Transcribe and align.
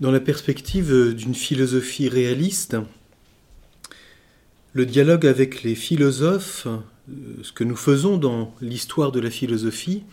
Dans 0.00 0.12
la 0.12 0.20
perspective 0.20 1.12
d'une 1.12 1.34
philosophie 1.34 2.08
réaliste, 2.08 2.76
le 4.72 4.86
dialogue 4.86 5.26
avec 5.26 5.64
les 5.64 5.74
philosophes, 5.74 6.68
ce 7.42 7.50
que 7.50 7.64
nous 7.64 7.74
faisons 7.74 8.16
dans 8.16 8.54
l'histoire 8.60 9.10
de 9.10 9.18
la 9.18 9.28
philosophie, 9.28 10.04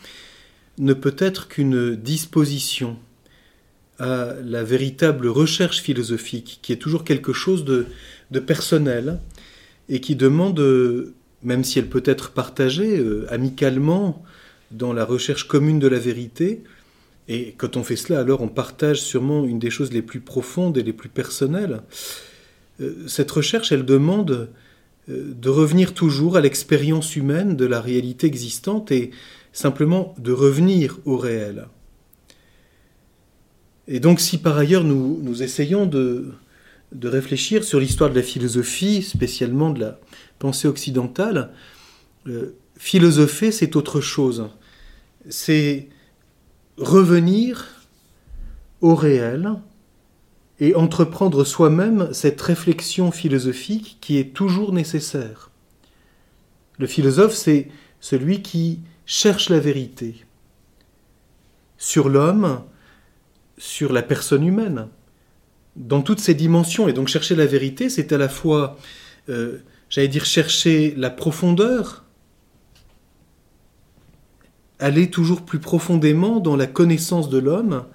ne 0.80 0.94
peut 0.94 1.16
être 1.20 1.48
qu'une 1.48 1.96
disposition 1.96 2.98
à 4.00 4.34
la 4.44 4.64
véritable 4.64 5.28
recherche 5.28 5.82
philosophique, 5.82 6.58
qui 6.64 6.74
est 6.74 6.78
toujours 6.78 7.04
quelque 7.04 7.32
chose 7.32 7.64
de, 7.64 7.86
personnel 8.40 9.20
et 9.88 10.02
qui 10.02 10.16
demande, 10.16 11.14
même 11.44 11.64
si 11.64 11.78
elle 11.78 11.90
peut 11.90 12.04
être 12.06 12.32
partagée 12.32 12.98
euh, 12.98 13.32
amicalement 13.32 14.26
dans 14.72 14.94
la 14.94 15.06
recherche 15.06 15.48
commune 15.48 15.78
de 15.78 15.88
la 15.88 16.00
vérité, 16.00 16.64
et 17.28 17.54
quand 17.58 17.76
on 17.76 17.84
fait 17.84 17.96
cela, 17.96 18.20
alors 18.20 18.42
on 18.42 18.48
partage 18.48 19.02
sûrement 19.02 19.46
une 19.46 19.60
des 19.60 19.72
choses 19.72 19.92
les 19.92 20.04
plus 20.04 20.20
profondes 20.20 20.78
et 20.78 20.84
les 20.84 20.94
plus 20.94 21.10
personnelles. 21.10 21.82
Euh, 22.82 23.08
cette 23.08 23.32
recherche, 23.32 23.72
elle 23.72 23.86
demande 23.86 24.50
euh, 25.10 25.34
de 25.34 25.50
revenir 25.50 25.94
toujours 25.94 26.38
à 26.38 26.42
l'expérience 26.42 27.16
humaine 27.16 27.56
de 27.56 27.66
la 27.66 27.82
réalité 27.82 28.28
existante 28.28 28.92
et 28.92 29.12
simplement 29.54 30.14
de 30.20 30.32
revenir 30.32 31.00
au 31.06 31.18
réel. 31.18 31.68
Et 33.88 34.00
donc 34.00 34.20
si 34.20 34.38
par 34.38 34.58
ailleurs 34.58 34.84
nous, 34.84 35.44
essayons 35.44 35.86
de, 35.86 36.32
de 36.92 37.08
réfléchir 37.08 37.64
sur 37.64 37.80
l'histoire 37.80 38.10
de 38.10 38.16
la 38.16 38.24
philosophie, 38.24 39.04
spécialement 39.04 39.70
de 39.70 39.80
la 39.80 40.00
pensée 40.40 40.68
occidentale, 40.68 41.52
euh, 42.28 42.56
philosopher 42.78 43.52
c'est 43.52 43.76
autre 43.76 44.02
chose. 44.02 44.50
C'est 45.30 45.90
revenir 46.78 47.68
au 48.82 48.96
réel 48.96 49.54
et 50.60 50.76
entreprendre 50.76 51.44
soi-même 51.44 52.10
cette 52.14 52.42
réflexion 52.42 53.12
philosophique 53.12 53.98
qui 54.02 54.18
est 54.18 54.34
toujours 54.34 54.72
nécessaire. 54.72 55.52
Le 56.78 56.88
philosophe, 56.88 57.34
c'est 57.34 57.70
celui 58.00 58.42
qui 58.42 58.80
cherche 59.06 59.50
la 59.50 59.60
vérité 59.60 60.26
sur 61.78 62.10
l'homme, 62.10 62.62
sur 63.58 63.92
la 63.92 64.02
personne 64.02 64.46
humaine, 64.46 64.88
dans 65.76 66.02
toutes 66.02 66.20
ses 66.20 66.34
dimensions. 66.34 66.88
Et 66.88 66.94
donc 66.94 67.08
chercher 67.08 67.36
la 67.36 67.46
vérité, 67.46 67.90
c'est 67.90 68.12
à 68.14 68.18
la 68.18 68.30
fois, 68.30 68.78
euh, 69.30 69.60
j'allais 69.90 70.08
dire, 70.08 70.26
chercher 70.26 70.94
la 70.96 71.10
profondeur 71.10 72.05
aller 74.80 75.10
toujours 75.10 75.44
plus 75.44 75.60
profondément 75.60 76.40
dans 76.40 76.56
la 76.56 76.68
connaissance 76.68 77.30
de 77.30 77.38
l'homme, 77.38 77.86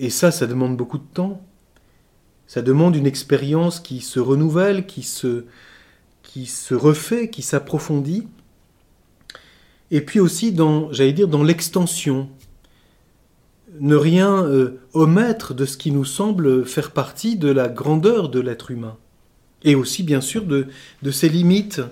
et 0.00 0.08
ça, 0.10 0.30
ça 0.30 0.46
demande 0.46 0.76
beaucoup 0.76 0.98
de 0.98 1.06
temps. 1.12 1.42
Ça 2.46 2.62
demande 2.62 2.96
une 2.96 3.06
expérience 3.06 3.80
qui 3.80 4.00
se 4.00 4.18
renouvelle, 4.18 4.86
qui 4.86 5.02
se, 5.02 5.44
refait, 6.74 7.28
qui 7.28 7.42
s'approfondit. 7.42 8.26
Et 9.90 10.00
puis 10.00 10.18
aussi 10.18 10.52
dans, 10.52 10.90
j'allais 10.92 11.12
dire, 11.12 11.28
dans 11.28 11.42
l'extension. 11.42 12.28
Ne 13.78 13.94
rien 13.94 14.42
euh, 14.44 14.80
omettre 14.94 15.54
de 15.54 15.64
ce 15.64 15.76
qui 15.76 15.92
nous 15.92 16.04
semble 16.04 16.64
faire 16.66 16.90
partie 16.90 17.36
de 17.36 17.50
la 17.50 17.68
grandeur 17.68 18.30
de 18.30 18.40
l'être 18.40 18.70
humain. 18.70 18.96
Et 19.62 19.74
aussi, 19.74 20.02
bien 20.02 20.20
sûr, 20.20 20.44
de, 20.44 20.66
de 21.02 21.10
ses 21.10 21.28
limites. 21.28 21.82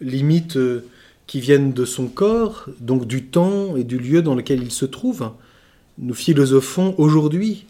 Limites 0.00 0.56
euh, 0.56 0.86
qui 1.30 1.38
viennent 1.38 1.72
de 1.72 1.84
son 1.84 2.08
corps, 2.08 2.66
donc 2.80 3.06
du 3.06 3.26
temps 3.26 3.76
et 3.76 3.84
du 3.84 3.98
lieu 4.00 4.20
dans 4.20 4.34
lequel 4.34 4.64
il 4.64 4.72
se 4.72 4.84
trouve. 4.84 5.30
Nous 5.96 6.12
philosophons 6.12 6.96
aujourd'hui. 6.98 7.66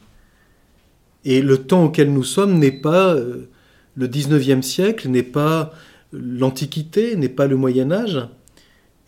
Et 1.27 1.43
le 1.43 1.59
temps 1.59 1.85
auquel 1.85 2.11
nous 2.11 2.25
sommes 2.25 2.59
n'est 2.59 2.73
pas 2.73 3.13
euh, 3.15 3.51
le 3.97 4.09
19e 4.09 4.63
siècle, 4.63 5.11
n'est 5.11 5.23
pas 5.23 5.75
l'Antiquité, 6.11 7.17
n'est 7.17 7.29
pas 7.29 7.47
le 7.47 7.57
Moyen 7.57 7.93
Âge. 7.93 8.27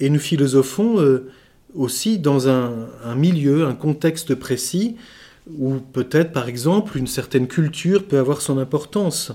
Et 0.01 0.11
nous 0.11 0.21
philosophons 0.21 1.01
euh, 1.01 1.31
aussi 1.75 2.19
dans 2.19 2.47
un, 2.47 3.15
milieu, 3.17 3.65
un 3.65 3.75
contexte 3.75 4.35
précis, 4.35 4.97
où 5.57 5.77
peut-être 5.77 6.31
par 6.31 6.47
exemple 6.47 6.99
une 6.99 7.07
certaine 7.07 7.49
culture 7.49 8.05
peut 8.05 8.19
avoir 8.19 8.43
son 8.43 8.59
importance, 8.59 9.33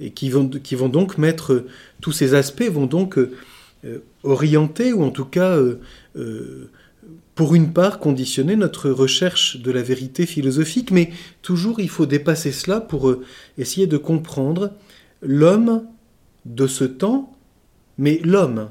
et 0.00 0.10
qui 0.10 0.28
vont, 0.28 0.48
qui 0.48 0.74
vont 0.74 0.88
donc 0.88 1.18
mettre, 1.18 1.66
tous 2.00 2.10
ces 2.10 2.34
aspects 2.34 2.68
vont 2.68 2.86
donc 2.86 3.16
euh, 3.16 3.30
orienter, 4.22 4.92
ou 4.92 5.02
en 5.02 5.10
tout 5.10 5.24
cas, 5.24 5.56
euh, 5.56 5.80
euh, 6.16 6.70
pour 7.34 7.54
une 7.54 7.72
part, 7.72 7.98
conditionner 7.98 8.56
notre 8.56 8.90
recherche 8.90 9.56
de 9.58 9.70
la 9.70 9.82
vérité 9.82 10.26
philosophique, 10.26 10.90
mais 10.90 11.10
toujours 11.42 11.80
il 11.80 11.88
faut 11.88 12.06
dépasser 12.06 12.52
cela 12.52 12.80
pour 12.80 13.14
essayer 13.56 13.86
de 13.86 13.96
comprendre 13.96 14.72
l'homme 15.22 15.84
de 16.44 16.66
ce 16.66 16.84
temps, 16.84 17.34
mais 17.96 18.20
l'homme, 18.22 18.70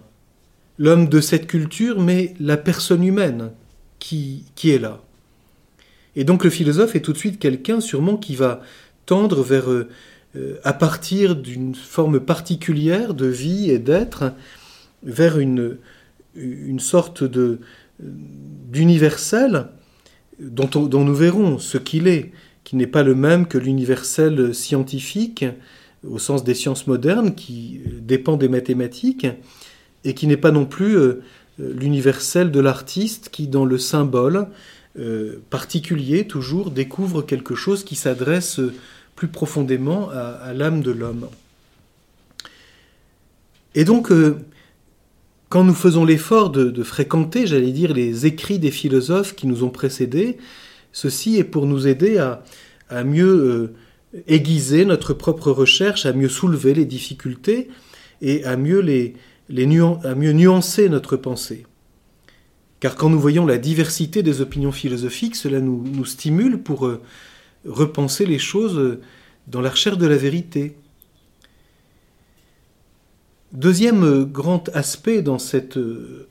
l'homme 0.77 1.09
de 1.09 1.21
cette 1.21 1.47
culture, 1.47 1.99
mais 1.99 2.35
la 2.39 2.57
personne 2.57 3.03
humaine 3.03 3.51
qui, 3.97 4.45
qui 4.55 4.69
est 4.69 4.79
là. 4.79 5.01
Et 6.15 6.23
donc 6.23 6.43
le 6.43 6.49
philosophe 6.51 6.95
est 6.95 7.01
tout 7.01 7.13
de 7.13 7.17
suite 7.17 7.39
quelqu'un 7.39 7.81
sûrement 7.81 8.17
qui 8.17 8.35
va 8.35 8.61
tendre 9.07 9.41
vers, 9.41 9.67
à 10.63 10.73
partir 10.73 11.35
d'une 11.35 11.73
forme 11.73 12.19
particulière 12.19 13.15
de 13.15 13.25
vie 13.25 13.71
et 13.71 13.79
d'être, 13.79 14.33
vers 15.03 15.39
une, 15.39 15.77
sorte 16.79 17.23
de, 17.23 17.59
d'universel 17.99 19.67
dont, 20.39 20.67
dont, 20.67 21.03
nous 21.03 21.15
verrons 21.15 21.57
ce 21.59 21.77
qu'il 21.77 22.07
est, 22.07 22.31
qui 22.63 22.75
n'est 22.75 22.87
pas 22.87 23.03
le 23.03 23.15
même 23.15 23.47
que 23.47 23.57
l'universel 23.57 24.53
scientifique 24.53 25.45
au 26.07 26.19
sens 26.19 26.43
des 26.43 26.53
sciences 26.53 26.87
modernes 26.87 27.35
qui 27.35 27.81
dépend 28.01 28.37
des 28.37 28.47
mathématiques 28.47 29.27
et 30.03 30.13
qui 30.13 30.27
n'est 30.27 30.37
pas 30.37 30.51
non 30.51 30.65
plus 30.65 30.97
euh, 30.97 31.21
l'universel 31.57 32.51
de 32.51 32.59
l'artiste 32.59 33.29
qui 33.29 33.47
dans 33.47 33.65
le 33.65 33.77
symbole 33.77 34.47
euh, 34.97 35.41
particulier 35.49 36.25
toujours 36.25 36.71
découvre 36.71 37.21
quelque 37.21 37.55
chose 37.55 37.83
qui 37.83 37.95
s'adresse 37.95 38.59
plus 39.15 39.27
profondément 39.27 40.09
à, 40.09 40.53
l'âme 40.53 40.81
de 40.81 40.91
l'homme. 40.91 41.27
Et 43.75 43.83
donc 43.83 44.11
euh, 44.11 44.37
quand 45.49 45.63
nous 45.63 45.73
faisons 45.73 46.05
l'effort 46.05 46.51
de, 46.51 46.83
fréquenter, 46.83 47.47
j'allais 47.47 47.71
dire, 47.71 47.93
les 47.93 48.27
écrits 48.27 48.59
des 48.59 48.71
philosophes 48.71 49.35
qui 49.35 49.47
nous 49.47 49.63
ont 49.63 49.71
précédés, 49.71 50.37
ceci 50.91 51.37
est 51.37 51.43
pour 51.43 51.65
nous 51.65 51.87
aider 51.87 52.19
à, 52.19 53.03
mieux 53.03 53.73
euh, 54.13 54.21
aiguiser 54.27 54.85
notre 54.85 55.13
propre 55.13 55.51
recherche, 55.51 56.05
à 56.05 56.13
mieux 56.13 56.29
soulever 56.29 56.75
les 56.75 56.85
difficultés 56.85 57.69
et 58.21 58.43
à 58.45 58.57
mieux, 58.57 59.13
nuancer 59.49 60.87
notre 60.87 61.17
pensée. 61.17 61.65
Car 62.79 62.95
quand 62.95 63.09
nous 63.09 63.19
voyons 63.19 63.47
la 63.47 63.57
diversité 63.57 64.21
des 64.21 64.41
opinions 64.41 64.71
philosophiques, 64.71 65.35
cela 65.35 65.59
nous, 65.59 66.05
stimule 66.05 66.61
pour 66.61 66.85
euh, 66.85 67.01
repenser 67.65 68.27
les 68.27 68.39
choses 68.39 68.77
euh, 68.77 69.01
dans 69.47 69.61
la 69.61 69.71
recherche 69.71 69.97
de 69.97 70.07
la 70.07 70.15
vérité. 70.15 70.75
Deuxième 73.51 74.03
euh, 74.03 74.25
grand 74.25 74.69
aspect 74.75 75.23
dans 75.23 75.39
cette 75.39 75.77
euh, 75.77 76.27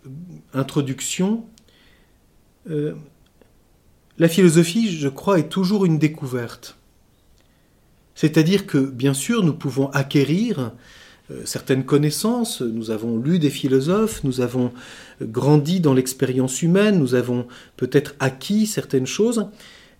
introduction, 0.55 1.45
euh, 2.71 2.95
la 4.19 4.29
philosophie, 4.29 4.97
je 4.97 5.09
crois, 5.09 5.41
est 5.41 5.49
toujours 5.49 5.85
une 5.85 5.99
découverte. 5.99 6.77
C'est-à-dire 8.15 8.67
que, 8.67 8.79
bien 8.79 9.15
sûr, 9.15 9.43
nous 9.43 9.55
pouvons 9.55 9.91
acquérir 9.91 10.73
certaines 11.45 11.85
connaissances, 11.85 12.63
nous 12.63 12.91
avons 12.91 13.19
lu 13.19 13.39
des 13.39 13.51
philosophes, 13.51 14.25
nous 14.25 14.41
avons 14.41 14.73
grandi 15.21 15.79
dans 15.79 15.93
l'expérience 15.93 16.63
humaine, 16.63 16.99
nous 16.99 17.15
avons 17.15 17.47
peut-être 17.77 18.15
acquis 18.19 18.67
certaines 18.67 19.07
choses, 19.07 19.47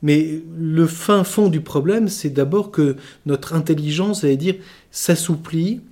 mais 0.03 0.43
le 0.59 0.87
fin 0.87 1.23
fond 1.23 1.49
du 1.49 1.61
problème, 1.61 2.09
c'est 2.09 2.31
d'abord 2.31 2.71
que 2.71 2.97
notre 3.27 3.53
intelligence, 3.55 4.25
allait 4.25 4.39
dire, 4.39 4.57
s'assouplit, 4.91 5.83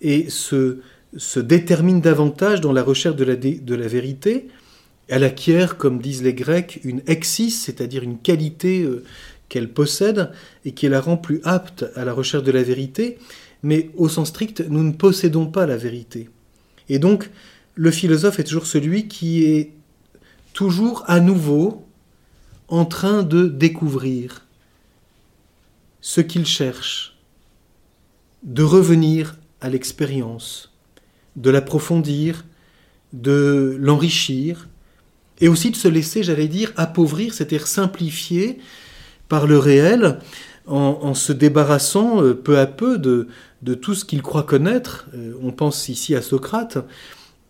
et 0.00 0.28
se, 0.28 0.80
détermine 1.36 2.00
davantage 2.00 2.60
dans 2.60 2.72
la 2.72 2.82
recherche 2.82 3.16
de 3.16 3.24
la, 3.24 3.36
de 3.36 3.74
la 3.74 3.88
vérité. 3.88 4.48
Elle 5.08 5.24
acquiert, 5.24 5.76
comme 5.76 6.00
disent 6.00 6.22
les 6.22 6.34
Grecs, 6.34 6.80
une 6.84 7.02
exis, 7.06 7.52
c'est-à-dire 7.52 8.02
une 8.02 8.18
qualité 8.18 8.82
euh, 8.82 9.04
qu'elle 9.48 9.72
possède 9.72 10.30
et 10.64 10.72
qui 10.72 10.88
la 10.88 11.00
rend 11.00 11.16
plus 11.16 11.40
apte 11.44 11.86
à 11.94 12.04
la 12.04 12.12
recherche 12.12 12.42
de 12.42 12.52
la 12.52 12.62
vérité. 12.62 13.18
Mais 13.62 13.90
au 13.96 14.08
sens 14.08 14.28
strict, 14.28 14.64
nous 14.68 14.82
ne 14.82 14.92
possédons 14.92 15.46
pas 15.46 15.66
la 15.66 15.76
vérité. 15.76 16.28
Et 16.88 16.98
donc, 16.98 17.30
le 17.74 17.90
philosophe 17.90 18.38
est 18.38 18.44
toujours 18.44 18.66
celui 18.66 19.08
qui 19.08 19.44
est 19.44 19.72
toujours 20.52 21.04
à 21.06 21.20
nouveau 21.20 21.86
en 22.68 22.84
train 22.84 23.22
de 23.22 23.46
découvrir 23.46 24.46
ce 26.00 26.20
qu'il 26.20 26.46
cherche, 26.46 27.16
de 28.42 28.62
revenir 28.62 29.36
à 29.60 29.68
l'expérience, 29.68 30.72
de 31.36 31.50
l'approfondir, 31.50 32.44
de 33.12 33.76
l'enrichir, 33.78 34.68
et 35.40 35.48
aussi 35.48 35.70
de 35.70 35.76
se 35.76 35.88
laisser, 35.88 36.22
j'allais 36.22 36.48
dire, 36.48 36.72
appauvrir, 36.76 37.34
c'est-à-dire 37.34 37.66
simplifier 37.66 38.58
par 39.28 39.46
le 39.46 39.58
réel 39.58 40.18
en, 40.66 41.14
se 41.14 41.32
débarrassant 41.32 42.22
euh, 42.22 42.34
peu 42.34 42.58
à 42.58 42.66
peu 42.66 42.98
de, 42.98 43.28
tout 43.74 43.94
ce 43.94 44.04
qu'il 44.04 44.22
croit 44.22 44.42
connaître. 44.42 45.06
Euh, 45.14 45.34
on 45.40 45.52
pense 45.52 45.88
ici 45.88 46.14
à 46.14 46.22
Socrate, 46.22 46.78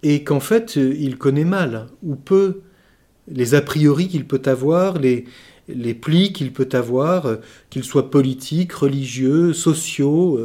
et 0.03 0.23
qu'en 0.23 0.41
fait 0.41 0.77
euh, 0.77 0.95
il 0.99 1.17
connaît 1.17 1.45
mal, 1.45 1.87
ou 2.03 2.15
peu, 2.15 2.61
les 3.29 3.55
a 3.55 3.63
priori 3.63 4.09
qu'il 4.09 4.27
peut 4.27 4.43
avoir, 4.45 4.99
les 4.99 5.95
plis 5.95 6.33
qu'il 6.33 6.53
peut 6.53 6.69
avoir, 6.73 7.39
qu'ils 7.71 7.85
soient 7.85 8.11
politiques, 8.11 8.73
religieux, 8.73 9.53
sociaux, 9.53 10.39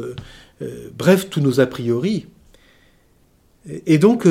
bref, 0.96 1.28
tous 1.30 1.40
nos 1.40 1.60
a 1.60 1.66
priori. 1.66 2.26
Et 3.86 3.98
donc, 3.98 4.26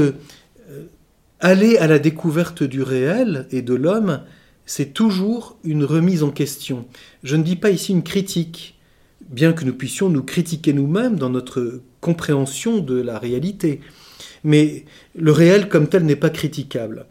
aller 1.39 1.77
à 1.77 1.87
la 1.87 1.99
découverte 1.99 2.63
du 2.63 2.81
réel 2.83 3.47
et 3.51 3.61
de 3.61 3.73
l'homme, 3.73 4.21
c'est 4.65 4.93
toujours 4.93 5.57
une 5.63 5.83
remise 5.83 6.23
en 6.23 6.31
question. 6.31 6.85
Je 7.23 7.35
ne 7.35 7.43
dis 7.43 7.55
pas 7.55 7.71
ici 7.71 7.91
une 7.91 8.03
critique, 8.03 8.79
bien 9.29 9.53
que 9.53 9.65
nous 9.65 9.73
puissions 9.73 10.09
nous 10.09 10.23
critiquer 10.23 10.73
nous-mêmes 10.73 11.17
dans 11.17 11.29
notre 11.29 11.81
compréhension 11.99 12.79
de 12.79 13.01
la 13.01 13.19
réalité. 13.19 13.81
Mais 14.43 14.85
le 15.15 15.31
réel 15.31 15.69
comme 15.69 15.87
tel 15.87 16.03
n'est 16.05 16.15
pas 16.15 16.29
critiquable. 16.29 17.05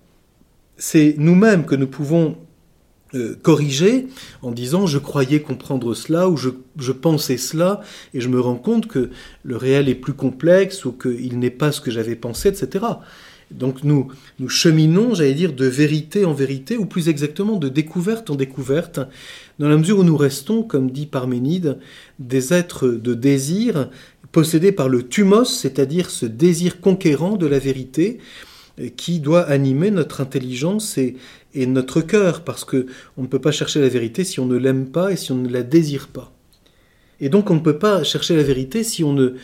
C'est 0.77 1.15
nous-mêmes 1.19 1.65
que 1.65 1.75
nous 1.75 1.87
pouvons 1.87 2.37
euh, 3.15 3.37
corriger 3.43 4.07
en 4.43 4.53
disant 4.53 4.87
je 4.87 4.99
croyais 4.99 5.41
comprendre 5.41 5.95
cela 5.95 6.29
ou 6.29 6.37
je, 6.37 6.51
je, 6.79 6.93
pensais 6.93 7.39
cela 7.39 7.81
et 8.15 8.21
je 8.21 8.29
me 8.29 8.41
rends 8.41 8.55
compte 8.55 8.87
que 8.87 9.11
le 9.43 9.57
réel 9.57 9.89
est 9.89 9.97
plus 9.97 10.13
complexe 10.13 10.85
ou 10.85 10.93
qu'il 10.93 11.39
n'est 11.41 11.51
pas 11.51 11.73
ce 11.73 11.81
que 11.81 11.91
j'avais 11.91 12.15
pensé, 12.15 12.49
etc. 12.49 12.85
Donc 13.51 13.83
nous, 13.83 14.09
nous 14.39 14.49
cheminons, 14.49 15.15
j'allais 15.15 15.35
dire, 15.35 15.53
de 15.53 15.67
vérité 15.67 16.25
en 16.25 16.33
vérité, 16.33 16.77
ou 16.77 16.87
plus 16.87 17.09
exactement 17.09 17.57
de 17.57 17.69
découverte 17.69 18.31
en 18.31 18.37
découverte, 18.37 19.01
dans 19.59 19.69
la 19.69 19.77
mesure 19.77 19.99
où 19.99 20.05
nous 20.05 20.17
restons, 20.17 20.63
comme 20.63 20.91
dit 20.91 21.07
Parménide, 21.07 21.79
des 22.21 22.55
êtres 22.55 22.87
de 22.87 23.15
désir 23.15 23.91
possédés 24.31 24.71
par 24.71 24.89
le 24.89 25.03
thumos, 25.03 25.47
c'est-à-dire 25.47 26.11
ce 26.11 26.27
désir 26.27 26.81
conquérant 26.81 27.37
de 27.37 27.47
la 27.47 27.59
vérité, 27.59 28.21
qui 28.97 29.21
doit 29.21 29.43
animer 29.43 29.91
notre 29.91 30.21
intelligence 30.21 30.97
et, 30.97 31.17
et 31.55 31.67
notre 31.67 32.01
cœur, 32.01 32.43
parce 32.43 32.65
que 32.65 32.87
on 33.17 33.23
ne 33.23 33.27
peut 33.27 33.41
pas 33.41 33.53
chercher 33.53 33.81
la 33.81 33.89
vérité 33.89 34.25
si 34.25 34.41
on 34.41 34.47
ne 34.47 34.57
l'aime 34.57 34.87
pas 34.87 35.13
et 35.13 35.17
si 35.17 35.33
on 35.33 35.37
ne 35.37 35.49
la 35.49 35.63
désire 35.63 36.09
pas. 36.09 36.33
Et 37.21 37.29
donc 37.29 37.51
on 37.51 37.55
ne 37.55 37.61
peut 37.61 37.79
pas 37.79 38.03
chercher 38.05 38.37
la 38.37 38.43
vérité 38.43 38.85
si 38.85 39.05
on 39.05 39.13
ne 39.13 39.35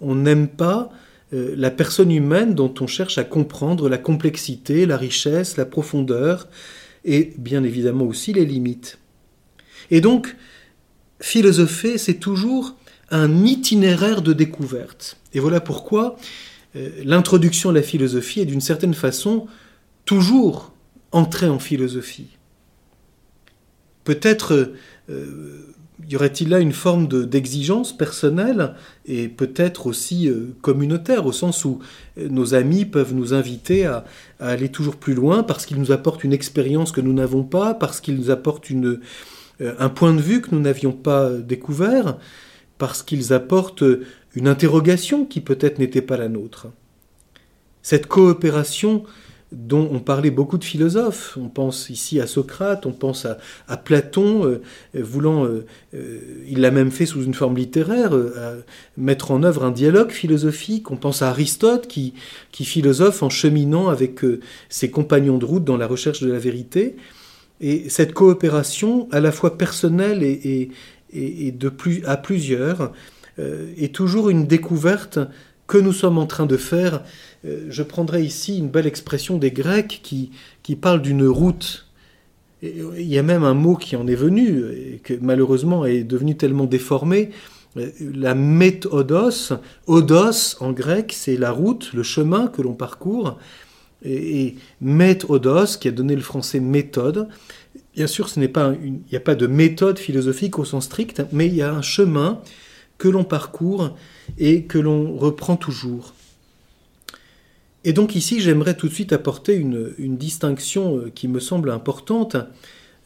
on 0.00 0.14
n'aime 0.14 0.48
pas 0.48 0.90
euh, 1.32 1.54
la 1.56 1.70
personne 1.70 2.12
humaine 2.12 2.54
dont 2.54 2.72
on 2.80 2.86
cherche 2.86 3.18
à 3.18 3.24
comprendre 3.24 3.88
la 3.88 3.98
complexité, 3.98 4.86
la 4.86 4.96
richesse, 4.96 5.56
la 5.56 5.64
profondeur, 5.64 6.48
et 7.04 7.32
bien 7.38 7.64
évidemment 7.64 8.04
aussi 8.04 8.32
les 8.32 8.44
limites. 8.44 8.98
Et 9.90 10.00
donc, 10.00 10.36
philosopher, 11.20 11.98
c'est 11.98 12.18
toujours 12.20 12.76
un 13.10 13.44
itinéraire 13.44 14.22
de 14.22 14.32
découverte. 14.32 15.16
Et 15.32 15.40
voilà 15.40 15.60
pourquoi 15.60 16.16
euh, 16.74 16.90
l'introduction 17.04 17.70
à 17.70 17.72
la 17.72 17.82
philosophie 17.82 18.40
est 18.40 18.46
d'une 18.46 18.60
certaine 18.60 18.94
façon 18.94 19.46
toujours 20.04 20.72
entrer 21.16 21.48
en 21.48 21.58
philosophie. 21.58 22.36
Peut-être 24.04 24.74
euh, 25.10 25.74
y 26.08 26.16
aurait-il 26.16 26.50
là 26.50 26.60
une 26.60 26.72
forme 26.72 27.06
d'exigence 27.08 27.96
personnelle 27.96 28.74
et 29.06 29.28
peut-être 29.28 29.86
aussi 29.86 30.28
euh, 30.28 30.54
communautaire, 30.60 31.26
au 31.26 31.32
sens 31.32 31.64
où 31.64 31.80
euh, 32.18 32.28
nos 32.28 32.54
amis 32.54 32.84
peuvent 32.84 33.14
nous 33.14 33.34
inviter 33.34 33.86
à, 33.86 34.04
aller 34.38 34.68
toujours 34.68 34.96
plus 34.96 35.14
loin 35.14 35.42
parce 35.42 35.64
qu'ils 35.66 35.78
nous 35.78 35.92
apportent 35.92 36.24
une 36.24 36.32
expérience 36.32 36.92
que 36.92 37.00
nous 37.00 37.14
n'avons 37.14 37.44
pas, 37.44 37.74
parce 37.74 38.00
qu'ils 38.00 38.16
nous 38.16 38.30
apportent 38.30 38.70
euh, 38.70 39.00
un 39.60 39.88
point 39.88 40.12
de 40.12 40.20
vue 40.20 40.42
que 40.42 40.54
nous 40.54 40.60
n'avions 40.60 40.92
pas 40.92 41.30
découvert, 41.30 42.18
parce 42.78 43.02
qu'ils 43.02 43.32
apportent 43.32 43.84
une 44.34 44.48
interrogation 44.48 45.24
qui 45.24 45.40
peut-être 45.40 45.78
n'était 45.78 46.02
pas 46.02 46.18
la 46.18 46.28
nôtre. 46.28 46.66
Cette 47.80 48.06
coopération 48.06 49.04
dont 49.56 49.88
on 49.90 50.00
parlait 50.00 50.30
beaucoup 50.30 50.58
de 50.58 50.64
philosophes. 50.64 51.38
On 51.40 51.48
pense 51.48 51.88
ici 51.88 52.20
à 52.20 52.26
Socrate, 52.26 52.84
on 52.84 52.92
pense 52.92 53.26
à, 53.26 53.76
Platon, 53.76 54.44
euh, 54.44 54.60
voulant, 54.94 55.44
euh, 55.44 55.64
euh, 55.94 56.44
il 56.46 56.60
l'a 56.60 56.70
même 56.70 56.90
fait 56.90 57.06
sous 57.06 57.24
une 57.24 57.34
forme 57.34 57.56
littéraire, 57.56 58.12
mettre 58.96 59.30
en 59.30 59.42
œuvre 59.42 59.64
un 59.64 59.70
dialogue 59.70 60.10
philosophique. 60.10 60.90
On 60.90 60.96
pense 60.96 61.22
à 61.22 61.30
Aristote 61.30 61.86
qui, 61.86 62.14
qui 62.52 62.64
philosophe 62.64 63.22
en 63.22 63.30
cheminant 63.30 63.88
avec 63.88 64.20
ses 64.68 64.90
compagnons 64.90 65.38
de 65.38 65.44
route 65.44 65.64
dans 65.64 65.76
la 65.76 65.86
recherche 65.86 66.20
de 66.20 66.30
la 66.30 66.38
vérité. 66.38 66.96
Et 67.60 67.88
cette 67.88 68.12
coopération, 68.12 69.08
à 69.12 69.20
la 69.20 69.32
fois 69.32 69.56
personnelle 69.56 70.22
et, 70.22 70.70
et, 71.12 71.52
de 71.52 71.68
plus, 71.70 72.04
à 72.04 72.18
plusieurs, 72.18 72.92
est 73.38 73.94
toujours 73.94 74.28
une 74.28 74.46
découverte 74.46 75.18
que 75.66 75.78
nous 75.78 75.92
sommes 75.92 76.18
en 76.18 76.26
train 76.26 76.46
de 76.46 76.56
faire 76.56 77.02
euh, 77.46 77.66
je 77.68 77.82
prendrai 77.82 78.22
ici 78.22 78.58
une 78.58 78.68
belle 78.68 78.86
expression 78.86 79.38
des 79.38 79.50
Grecs 79.50 80.00
qui, 80.02 80.30
qui 80.62 80.76
parle 80.76 81.02
d'une 81.02 81.26
route. 81.26 81.86
il 82.62 83.02
y 83.02 83.18
a 83.18 83.22
même 83.22 83.44
un 83.44 83.54
mot 83.54 83.76
qui 83.76 83.96
en 83.96 84.06
est 84.06 84.14
venu, 84.14 84.64
et 84.70 85.00
que 85.02 85.14
malheureusement 85.20 85.84
est 85.84 86.04
devenu 86.04 86.36
tellement 86.36 86.64
déformé. 86.64 87.30
Euh, 87.76 87.90
la 88.14 88.34
méthodos, 88.34 89.52
odos 89.86 90.56
en 90.60 90.72
grec, 90.72 91.12
c'est 91.12 91.36
la 91.36 91.50
route, 91.50 91.92
le 91.92 92.02
chemin 92.02 92.48
que 92.48 92.62
l'on 92.62 92.74
parcourt. 92.74 93.38
Et, 94.04 94.56
méthodos, 94.80 95.78
qui 95.80 95.88
a 95.88 95.90
donné 95.90 96.14
le 96.14 96.22
français 96.22 96.60
méthode, 96.60 97.28
bien 97.94 98.06
sûr, 98.06 98.28
ce 98.28 98.38
n'est 98.38 98.48
pas 98.48 98.72
il 98.82 99.00
n'y 99.10 99.16
a 99.16 99.20
pas 99.20 99.34
de 99.34 99.46
méthode 99.46 99.98
philosophique 99.98 100.58
au 100.58 100.64
sens 100.64 100.84
strict, 100.84 101.22
mais 101.32 101.46
il 101.46 101.54
y 101.54 101.62
a 101.62 101.72
un 101.72 101.82
chemin 101.82 102.40
que 102.98 103.08
l'on 103.08 103.24
parcourt 103.24 103.96
et 104.38 104.64
que 104.64 104.78
l'on 104.78 105.16
reprend 105.16 105.56
toujours. 105.56 106.14
Et 107.86 107.92
donc 107.92 108.16
ici, 108.16 108.40
j'aimerais 108.40 108.76
tout 108.76 108.88
de 108.88 108.92
suite 108.92 109.12
apporter 109.12 109.54
une, 109.54 110.16
distinction 110.16 110.98
euh, 110.98 111.12
qui 111.14 111.28
me 111.28 111.38
semble 111.38 111.70
importante, 111.70 112.36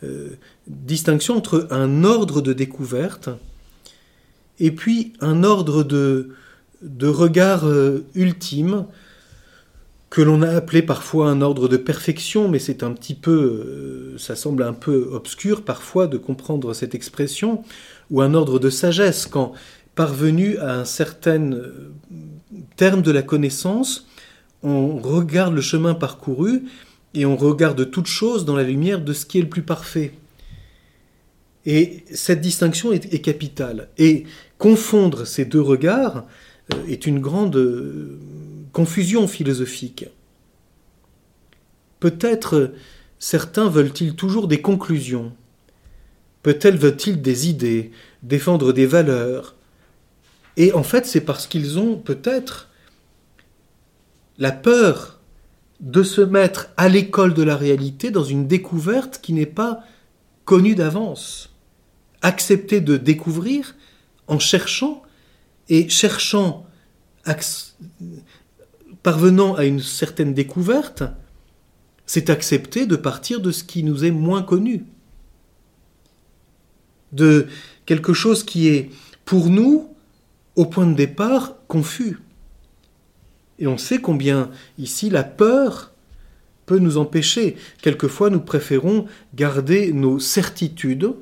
euh, 0.03 0.31
distinction 0.67 1.37
entre 1.37 1.69
un 1.71 2.03
ordre 2.03 2.41
de 2.41 2.55
découverte 2.55 3.29
et 4.59 4.71
puis 4.71 5.13
un 5.21 5.45
ordre 5.45 5.83
de, 5.83 6.31
de 6.81 7.09
regard 7.09 7.67
euh, 7.67 8.07
ultime 8.15 8.87
que 10.09 10.23
l'on 10.23 10.41
a 10.41 10.49
appelé 10.49 10.81
parfois 10.81 11.29
un 11.29 11.43
ordre 11.43 11.69
de 11.69 11.77
perfection, 11.77 12.49
mais 12.49 12.59
c'est 12.59 12.83
un 12.83 12.93
petit 12.93 13.15
peu, 13.15 14.17
ça 14.19 14.35
semble 14.35 14.65
un 14.65 14.73
peu 14.73 15.09
obscur 15.13 15.63
parfois 15.63 16.09
de 16.09 16.17
comprendre 16.17 16.75
cette 16.75 16.97
expression, 16.97 17.63
ou 18.11 18.21
un 18.21 18.35
ordre 18.35 18.59
de 18.59 18.71
sagesse, 18.71 19.27
quand 19.27 19.53
parvenu 19.95 20.57
à 20.59 20.75
un 20.75 20.85
certain 20.85 21.51
terme 22.77 23.03
de 23.03 23.11
la 23.11 23.23
connaissance, 23.23 24.07
on 24.63 24.99
regarde 24.99 25.55
le 25.55 25.61
chemin 25.61 25.95
parcouru 25.95 26.65
et 27.15 27.27
on 27.27 27.37
regarde 27.37 27.91
toute 27.91 28.07
chose 28.07 28.45
dans 28.45 28.57
la 28.57 28.63
lumière 28.63 29.01
de 29.01 29.13
ce 29.13 29.27
qui 29.27 29.39
est 29.39 29.43
le 29.43 29.49
plus 29.49 29.63
parfait. 29.63 30.13
Et 31.67 32.05
cette 32.13 32.41
distinction 32.41 32.93
est, 32.93 33.21
capitale. 33.21 33.89
Et 33.99 34.25
confondre 34.59 35.27
ces 35.27 35.45
deux 35.45 35.61
regards 35.61 36.25
euh, 36.73 36.87
est 36.89 37.07
une 37.07 37.21
grande 37.21 37.57
euh, 37.57 38.19
confusion 38.73 39.27
philosophique. 39.29 40.07
Peut-être 41.99 42.73
certains 43.19 43.69
veulent-ils 43.69 44.15
toujours 44.15 44.49
des 44.49 44.63
conclusions. 44.63 45.33
Peut-être 46.43 46.77
veulent-ils 46.77 47.21
des 47.21 47.49
idées, 47.49 47.91
défendre 48.23 48.73
des 48.73 48.87
valeurs. 48.87 49.55
Et 50.61 50.75
en 50.75 50.83
fait, 50.83 51.07
c'est 51.07 51.23
parce 51.23 51.47
qu'ils 51.47 51.79
ont 51.79 51.97
peut-être 51.97 52.69
la 54.37 54.53
peur 54.53 55.19
de 55.81 56.03
se 56.03 56.21
mettre 56.21 56.69
à 56.77 56.91
l'école 56.91 57.33
de 57.33 57.43
la 57.43 57.57
réalité 57.57 58.11
dans 58.11 58.25
une 58.25 58.47
découverte 58.47 59.21
qui 59.23 59.33
n'est 59.33 59.47
pas 59.47 59.83
connue 60.45 60.75
d'avance. 60.75 61.57
Accepter 62.21 62.83
de 62.83 62.99
découvrir 62.99 63.75
en 64.27 64.39
cherchant 64.39 65.01
et 65.71 65.89
cherchant, 65.89 66.67
parvenant 69.03 69.55
à 69.55 69.65
une 69.65 69.81
certaine 69.81 70.35
découverte, 70.35 71.05
c'est 72.05 72.29
accepter 72.29 72.85
de 72.85 72.97
partir 72.97 73.41
de 73.41 73.51
ce 73.51 73.65
qui 73.65 73.83
nous 73.83 74.05
est 74.05 74.11
moins 74.11 74.43
connu, 74.43 74.85
de 77.13 77.47
quelque 77.87 78.13
chose 78.13 78.45
qui 78.45 78.69
est 78.69 78.91
pour 79.25 79.49
nous, 79.49 79.91
au 80.57 80.67
point 80.67 80.87
de 80.87 80.95
départ, 80.95 81.57
confus. 81.69 82.19
Et 83.59 83.67
on 83.67 83.79
sait 83.79 83.99
combien 83.99 84.51
ici 84.79 85.11
la 85.11 85.23
peur 85.23 85.93
peut 86.67 86.79
nous 86.79 86.99
empêcher. 86.99 87.57
Quelquefois, 87.83 88.31
nous 88.31 88.41
préférons 88.41 89.07
garder 89.35 89.93
nos 89.93 90.19
certitudes, 90.19 91.13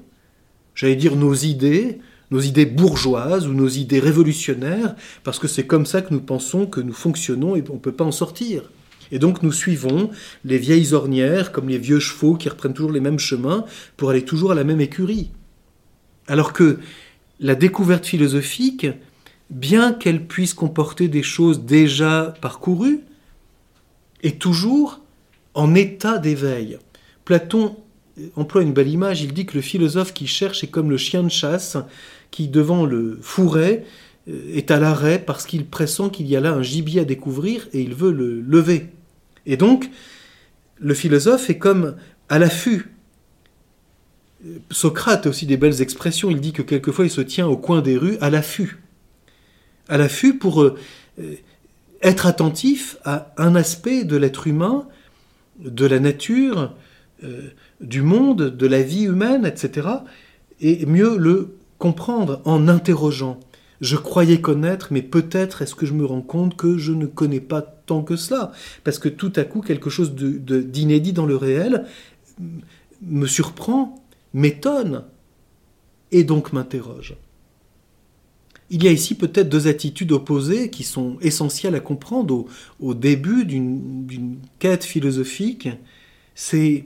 j'allais 0.75 0.97
dire 0.97 1.17
nos 1.17 1.35
idées, 1.35 2.01
nos 2.31 2.41
idées 2.41 2.67
bourgeoises 2.67 3.47
ou 3.47 3.55
nos 3.55 3.69
idées 3.69 4.01
révolutionnaires, 4.01 4.95
parce 5.25 5.39
que 5.39 5.49
c'est 5.49 5.67
comme 5.67 5.87
ça 5.87 6.03
que 6.03 6.13
nous 6.13 6.21
pensons 6.21 6.67
que 6.67 6.81
nous 6.81 6.93
fonctionnons 6.93 7.57
et 7.57 7.65
on 7.71 7.75
ne 7.75 7.79
peut 7.79 7.93
pas 7.93 8.05
en 8.05 8.13
sortir. 8.13 8.71
Et 9.11 9.19
donc 9.19 9.43
nous 9.43 9.53
suivons 9.53 10.11
les 10.45 10.59
vieilles 10.59 10.93
ornières, 10.93 11.51
comme 11.51 11.69
les 11.69 11.79
vieux 11.79 11.99
chevaux 11.99 12.35
qui 12.35 12.49
reprennent 12.49 12.75
toujours 12.75 12.93
les 12.93 13.01
mêmes 13.01 13.19
chemins 13.19 13.65
pour 13.97 14.11
aller 14.11 14.25
toujours 14.25 14.53
à 14.53 14.55
la 14.55 14.65
même 14.65 14.81
écurie. 14.81 15.31
Alors 16.27 16.53
que 16.53 16.79
la 17.41 17.55
découverte 17.55 18.05
philosophique, 18.05 18.87
bien 19.51 19.93
qu'elle 19.93 20.27
puisse 20.27 20.55
comporter 20.55 21.09
des 21.09 21.23
choses 21.23 21.65
déjà 21.65 22.35
parcourues, 22.41 23.01
est 24.23 24.41
toujours 24.41 25.01
en 25.55 25.75
état 25.75 26.19
d'éveil. 26.19 26.79
Platon 27.25 27.77
emploie 28.37 28.63
une 28.63 28.73
belle 28.73 28.89
image, 28.89 29.23
il 29.23 29.33
dit 29.33 29.47
que 29.47 29.55
le 29.55 29.61
philosophe 29.61 30.13
qui 30.13 30.27
cherche 30.27 30.65
est 30.65 30.69
comme 30.69 30.91
le 30.91 30.97
chien 30.97 31.23
de 31.23 31.29
chasse 31.29 31.77
qui, 32.31 32.49
devant 32.49 32.85
le 32.85 33.19
fourret, 33.23 33.85
euh, 34.29 34.55
est 34.55 34.71
à 34.71 34.79
l'arrêt 34.79 35.19
parce 35.19 35.47
qu'il 35.47 35.67
pressent 35.67 36.11
qu'il 36.13 36.27
y 36.27 36.37
a 36.37 36.41
là 36.41 36.53
un 36.53 36.63
gibier 36.63 37.01
à 37.01 37.05
découvrir 37.05 37.69
et 37.73 37.81
il 37.81 37.95
veut 37.95 38.13
le 38.13 38.41
lever. 38.41 38.89
Et 39.47 39.57
donc, 39.57 39.91
le 40.79 40.95
philosophe 40.95 41.49
est 41.51 41.59
comme 41.59 41.97
à 42.29 42.39
l'affût. 42.39 42.95
Socrate 44.71 45.27
a 45.27 45.31
aussi 45.31 45.47
des 45.47 45.57
belles 45.57 45.81
expressions. 45.83 46.31
Il 46.31 46.41
dit 46.41 46.53
que 46.53 46.63
quelquefois 46.63 47.07
il 47.07 47.11
se 47.11 47.21
tient 47.21 47.47
au 47.47 47.57
coin 47.57 47.83
des 47.83 47.97
rues 47.97 48.19
à 48.21 48.31
l'affût. 48.31 48.79
À 49.89 49.97
l'affût 49.97 50.39
pour 50.39 50.63
euh, 50.63 50.77
être 52.03 52.27
attentif 52.27 52.97
à 53.05 53.33
un 53.37 53.55
aspect 53.55 54.05
de 54.05 54.17
l'être 54.17 54.47
humain, 54.47 54.87
de 55.59 55.87
la 55.87 55.99
nature, 55.99 56.75
euh, 57.25 57.49
du 57.81 58.03
monde, 58.03 58.57
de 58.57 58.67
la 58.67 58.83
vie 58.83 59.05
humaine, 59.05 59.45
etc. 59.45 59.89
Et 60.61 60.87
mieux 60.87 61.17
le 61.17 61.57
comprendre 61.79 62.41
en 62.45 62.69
interrogeant. 62.69 63.41
Je 63.81 63.97
croyais 63.97 64.41
connaître, 64.41 64.89
mais 64.91 65.03
peut-être 65.03 65.63
est-ce 65.63 65.75
que 65.75 65.87
je 65.87 65.95
me 65.95 66.05
rends 66.05 66.23
compte 66.23 66.57
que 66.57 66.79
je 66.79 66.93
ne 66.93 67.07
connais 67.07 67.41
pas 67.41 67.63
tant 67.63 68.03
que 68.03 68.17
cela, 68.17 68.53
parce 68.85 68.99
que 68.99 69.09
tout 69.09 69.33
à 69.37 69.45
coup 69.45 69.61
quelque 69.61 69.89
chose 69.89 70.15
d'inédit 70.15 71.13
dans 71.13 71.27
le 71.27 71.37
réel 71.37 71.87
me 73.03 73.27
surprend, 73.27 74.05
m'étonne, 74.35 75.05
et 76.11 76.25
donc 76.25 76.53
m'interroge. 76.53 77.17
Il 78.71 78.85
y 78.85 78.89
a 78.89 78.93
ici 78.93 79.15
peut-être 79.15 79.49
deux 79.49 79.67
attitudes 79.67 80.13
opposées 80.13 80.69
qui 80.71 80.85
sont 80.85 81.17
essentielles 81.21 81.75
à 81.75 81.81
comprendre 81.81 82.47
au, 82.81 82.95
début 82.95 83.47
d'une 83.47 84.39
quête 84.59 84.85
philosophique. 84.85 85.69
C'est 86.35 86.85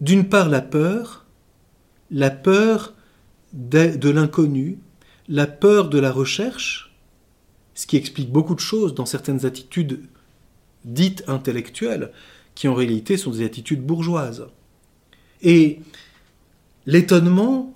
d'une 0.00 0.28
part 0.28 0.48
la 0.48 0.60
peur, 0.60 1.26
la 2.10 2.30
peur 2.30 2.94
de, 3.52 4.08
l'inconnu, 4.08 4.78
la 5.28 5.46
peur 5.46 5.88
de 5.88 5.98
la 5.98 6.10
recherche, 6.10 6.92
ce 7.74 7.86
qui 7.86 7.96
explique 7.96 8.30
beaucoup 8.30 8.54
de 8.54 8.60
choses 8.60 8.94
dans 8.94 9.06
certaines 9.06 9.46
attitudes 9.46 10.02
dites 10.84 11.24
intellectuelles, 11.28 12.10
qui 12.54 12.68
en 12.68 12.74
réalité 12.74 13.16
sont 13.16 13.30
des 13.30 13.44
attitudes 13.44 13.82
bourgeoises. 13.82 14.46
Et 15.42 15.80
l'étonnement, 16.86 17.74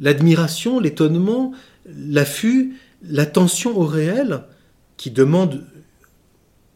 l'admiration, 0.00 0.80
l'étonnement, 0.80 1.52
l'affût, 1.86 2.76
l'attention 3.02 3.76
au 3.78 3.84
réel, 3.84 4.42
qui 4.96 5.10
demande 5.10 5.64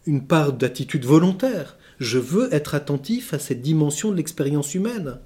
une 0.06 0.26
part 0.26 0.52
d'attitude 0.52 1.04
volontaire. 1.04 1.76
Je 1.98 2.18
veux 2.18 2.52
être 2.54 2.74
attentif 2.74 3.34
à 3.34 3.38
cette 3.38 3.62
dimension 3.62 4.10
de 4.10 4.16
l'expérience 4.16 4.74
humaine. 4.74 5.18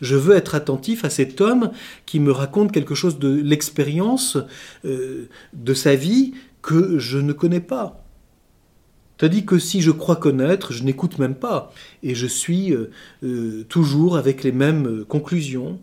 Je 0.00 0.16
veux 0.16 0.34
être 0.34 0.54
attentif 0.54 1.04
à 1.04 1.10
cet 1.10 1.40
homme 1.40 1.70
qui 2.06 2.18
me 2.20 2.32
raconte 2.32 2.72
quelque 2.72 2.94
chose 2.94 3.18
de 3.18 3.28
l'expérience 3.28 4.38
euh, 4.84 5.28
de 5.52 5.74
sa 5.74 5.94
vie 5.94 6.34
que 6.62 6.98
je 6.98 7.18
ne 7.18 7.32
connais 7.32 7.60
pas. 7.60 8.04
Tandis 9.18 9.46
que 9.46 9.58
si 9.58 9.80
je 9.80 9.92
crois 9.92 10.16
connaître, 10.16 10.72
je 10.72 10.82
n'écoute 10.82 11.18
même 11.18 11.36
pas, 11.36 11.72
et 12.02 12.16
je 12.16 12.26
suis 12.26 12.72
euh, 12.72 12.90
euh, 13.22 13.64
toujours 13.68 14.16
avec 14.16 14.42
les 14.42 14.50
mêmes 14.50 15.04
conclusions. 15.04 15.78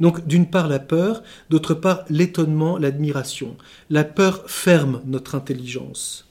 Donc 0.00 0.26
d'une 0.26 0.48
part 0.48 0.68
la 0.68 0.78
peur, 0.78 1.22
d'autre 1.50 1.74
part 1.74 2.04
l'étonnement, 2.08 2.78
l'admiration. 2.78 3.56
La 3.90 4.04
peur 4.04 4.44
ferme 4.46 5.00
notre 5.06 5.34
intelligence 5.34 6.28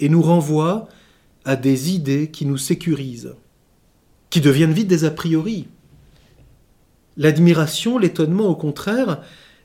et 0.00 0.08
nous 0.08 0.22
renvoie 0.22 0.88
à 1.44 1.56
des 1.56 1.92
idées 1.92 2.30
qui 2.30 2.46
nous 2.46 2.58
sécurisent 2.58 3.34
qui 4.30 4.40
deviennent 4.40 4.72
vite 4.72 4.88
des 4.88 5.04
a 5.04 5.10
priori. 5.10 5.68
L'admiration, 7.16 7.98
l'étonnement, 7.98 8.46
au 8.46 8.56
contraire, 8.56 9.22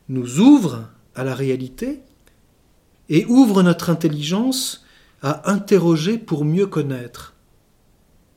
nous 0.09 0.39
ouvre 0.39 0.89
à 1.15 1.23
la 1.23 1.35
réalité 1.35 2.01
et 3.09 3.25
ouvre 3.25 3.61
notre 3.63 3.89
intelligence 3.89 4.85
à 5.21 5.51
interroger 5.51 6.17
pour 6.17 6.45
mieux 6.45 6.67
connaître. 6.67 7.33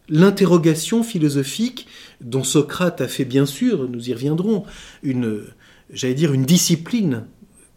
L'interrogation 0.09 1.03
philosophique, 1.03 1.87
dont 2.21 2.45
Socrate 2.45 3.01
a 3.01 3.09
fait 3.09 3.25
bien 3.25 3.47
sûr, 3.47 3.89
nous 3.89 4.09
y 4.09 4.15
reviendrons, 4.15 4.65
une, 5.03 5.43
j'allais 5.91 6.15
dire, 6.15 6.33
une 6.33 6.45
discipline 6.45 7.25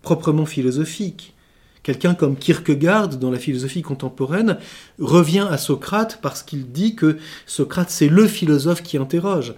proprement 0.01 0.45
philosophique, 0.45 1.33
Quelqu'un 1.81 2.13
comme 2.13 2.35
Kierkegaard, 2.35 3.07
dans 3.17 3.31
la 3.31 3.39
philosophie 3.39 3.81
contemporaine, 3.81 4.57
revient 4.99 5.47
à 5.49 5.57
Socrate 5.57 6.19
parce 6.21 6.43
qu'il 6.43 6.71
dit 6.71 6.95
que 6.95 7.17
Socrate, 7.45 7.89
c'est 7.89 8.09
le 8.09 8.27
philosophe 8.27 8.83
qui 8.83 8.97
interroge. 8.97 9.55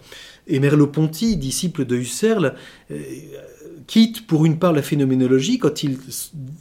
Et 0.47 0.59
Merleau-Ponty, 0.59 1.38
disciple 1.38 1.85
de 1.85 1.95
Husserl, 1.97 2.55
euh, 2.91 3.01
quitte 3.88 4.27
pour 4.27 4.45
une 4.45 4.59
part 4.59 4.71
la 4.71 4.81
phénoménologie 4.81 5.57
quand 5.57 5.83
il 5.83 5.97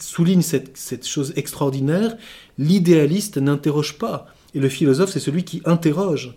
souligne 0.01 0.43
cette, 0.43 0.77
cette 0.77 1.07
chose 1.07 1.33
extraordinaire, 1.37 2.17
l'idéaliste 2.57 3.37
n'interroge 3.37 3.99
pas. 3.99 4.27
Et 4.55 4.61
le 4.61 4.69
philosophe, 4.69 5.11
c'est 5.11 5.21
celui 5.21 5.45
qui 5.45 5.63
interroge 5.67 6.37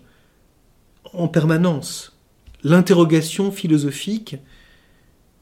en 1.12 1.28
permanence. 1.28 2.16
L'interrogation 2.62 3.52
philosophique 3.52 4.36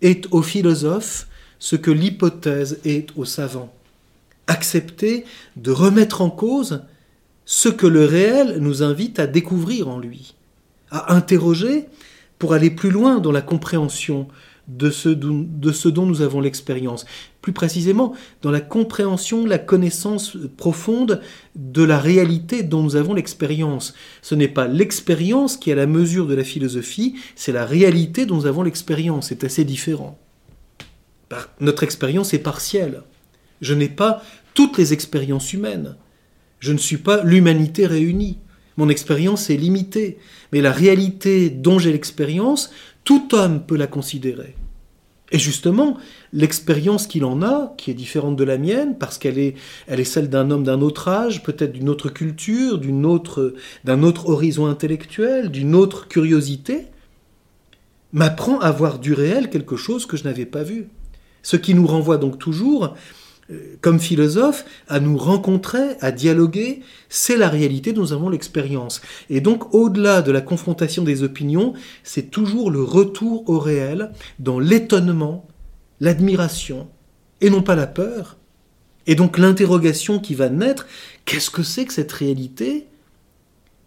est 0.00 0.26
au 0.32 0.42
philosophe 0.42 1.28
ce 1.58 1.76
que 1.76 1.90
l'hypothèse 1.90 2.80
est 2.84 3.10
au 3.16 3.24
savant. 3.24 3.72
Accepter 4.48 5.24
de 5.56 5.70
remettre 5.70 6.20
en 6.20 6.30
cause 6.30 6.82
ce 7.44 7.68
que 7.68 7.86
le 7.86 8.04
réel 8.04 8.58
nous 8.58 8.82
invite 8.82 9.18
à 9.18 9.26
découvrir 9.26 9.88
en 9.88 9.98
lui, 9.98 10.34
à 10.90 11.14
interroger 11.14 11.86
pour 12.38 12.54
aller 12.54 12.70
plus 12.70 12.90
loin 12.90 13.20
dans 13.20 13.30
la 13.30 13.42
compréhension 13.42 14.26
de 14.68 14.90
ce, 14.90 15.08
dont 15.08 16.06
nous 16.06 16.22
avons 16.22 16.40
l'expérience. 16.40 17.04
Plus 17.42 17.52
précisément, 17.52 18.14
dans 18.40 18.50
la 18.50 18.60
compréhension, 18.60 19.44
la 19.44 19.58
connaissance 19.58 20.38
profonde 20.56 21.20
de 21.54 21.82
la 21.82 21.98
réalité 21.98 22.62
dont 22.62 22.82
nous 22.82 22.96
avons 22.96 23.14
l'expérience. 23.14 23.94
Ce 24.22 24.34
n'est 24.34 24.48
pas 24.48 24.66
l'expérience 24.66 25.56
qui 25.56 25.70
est 25.70 25.74
à 25.74 25.76
la 25.76 25.86
mesure 25.86 26.26
de 26.26 26.34
la 26.34 26.44
philosophie, 26.44 27.16
c'est 27.34 27.52
la 27.52 27.66
réalité 27.66 28.24
dont 28.24 28.36
nous 28.36 28.46
avons 28.46 28.62
l'expérience. 28.62 29.28
C'est 29.28 29.44
assez 29.44 29.64
différent 29.64 30.18
notre 31.60 31.82
expérience 31.82 32.34
est 32.34 32.38
partielle. 32.38 33.02
Je 33.60 33.74
n'ai 33.74 33.88
pas 33.88 34.22
toutes 34.54 34.78
les 34.78 34.92
expériences 34.92 35.52
humaines. 35.52 35.96
Je 36.60 36.72
ne 36.72 36.78
suis 36.78 36.96
pas 36.96 37.22
l'humanité 37.22 37.86
réunie. 37.86 38.38
Mon 38.76 38.88
expérience 38.88 39.50
est 39.50 39.56
limitée. 39.56 40.18
Mais 40.52 40.60
la 40.60 40.72
réalité 40.72 41.50
dont 41.50 41.78
j'ai 41.78 41.92
l'expérience, 41.92 42.72
tout 43.04 43.34
homme 43.34 43.64
peut 43.66 43.76
la 43.76 43.86
considérer. 43.86 44.54
Et 45.32 45.38
justement, 45.38 45.96
l'expérience 46.34 47.06
qu'il 47.06 47.24
en 47.24 47.40
a, 47.42 47.74
qui 47.78 47.90
est 47.90 47.94
différente 47.94 48.36
de 48.36 48.44
la 48.44 48.58
mienne, 48.58 48.98
parce 48.98 49.16
qu'elle 49.16 49.38
est, 49.38 49.54
elle 49.86 49.98
est 49.98 50.04
celle 50.04 50.28
d'un 50.28 50.50
homme 50.50 50.62
d'un 50.62 50.82
autre 50.82 51.08
âge, 51.08 51.42
peut-être 51.42 51.72
d'une 51.72 51.88
autre 51.88 52.10
culture, 52.10 52.78
d'une 52.78 53.06
autre, 53.06 53.54
d'un 53.84 54.02
autre 54.02 54.28
horizon 54.28 54.66
intellectuel, 54.66 55.50
d'une 55.50 55.74
autre 55.74 56.06
curiosité, 56.06 56.86
m'apprend 58.12 58.60
à 58.60 58.70
voir 58.70 58.98
du 58.98 59.14
réel 59.14 59.48
quelque 59.48 59.76
chose 59.76 60.04
que 60.04 60.18
je 60.18 60.24
n'avais 60.24 60.44
pas 60.44 60.62
vu. 60.62 60.88
Ce 61.42 61.56
qui 61.56 61.74
nous 61.74 61.86
renvoie 61.86 62.18
donc 62.18 62.38
toujours, 62.38 62.94
comme 63.80 64.00
philosophe, 64.00 64.64
à 64.88 65.00
nous 65.00 65.16
rencontrer, 65.16 65.96
à 66.00 66.12
dialoguer, 66.12 66.80
c'est 67.08 67.36
la 67.36 67.48
réalité 67.48 67.92
dont 67.92 68.02
nous 68.02 68.12
avons 68.12 68.28
l'expérience. 68.28 69.00
Et 69.30 69.40
donc, 69.40 69.74
au-delà 69.74 70.22
de 70.22 70.32
la 70.32 70.40
confrontation 70.40 71.02
des 71.02 71.22
opinions, 71.22 71.74
c'est 72.04 72.30
toujours 72.30 72.70
le 72.70 72.82
retour 72.82 73.48
au 73.48 73.58
réel, 73.58 74.12
dans 74.38 74.58
l'étonnement, 74.58 75.46
l'admiration, 76.00 76.88
et 77.40 77.50
non 77.50 77.62
pas 77.62 77.76
la 77.76 77.86
peur. 77.86 78.38
Et 79.06 79.14
donc 79.14 79.38
l'interrogation 79.38 80.20
qui 80.20 80.34
va 80.34 80.48
naître, 80.48 80.86
qu'est-ce 81.24 81.50
que 81.50 81.62
c'est 81.62 81.84
que 81.84 81.92
cette 81.92 82.12
réalité 82.12 82.86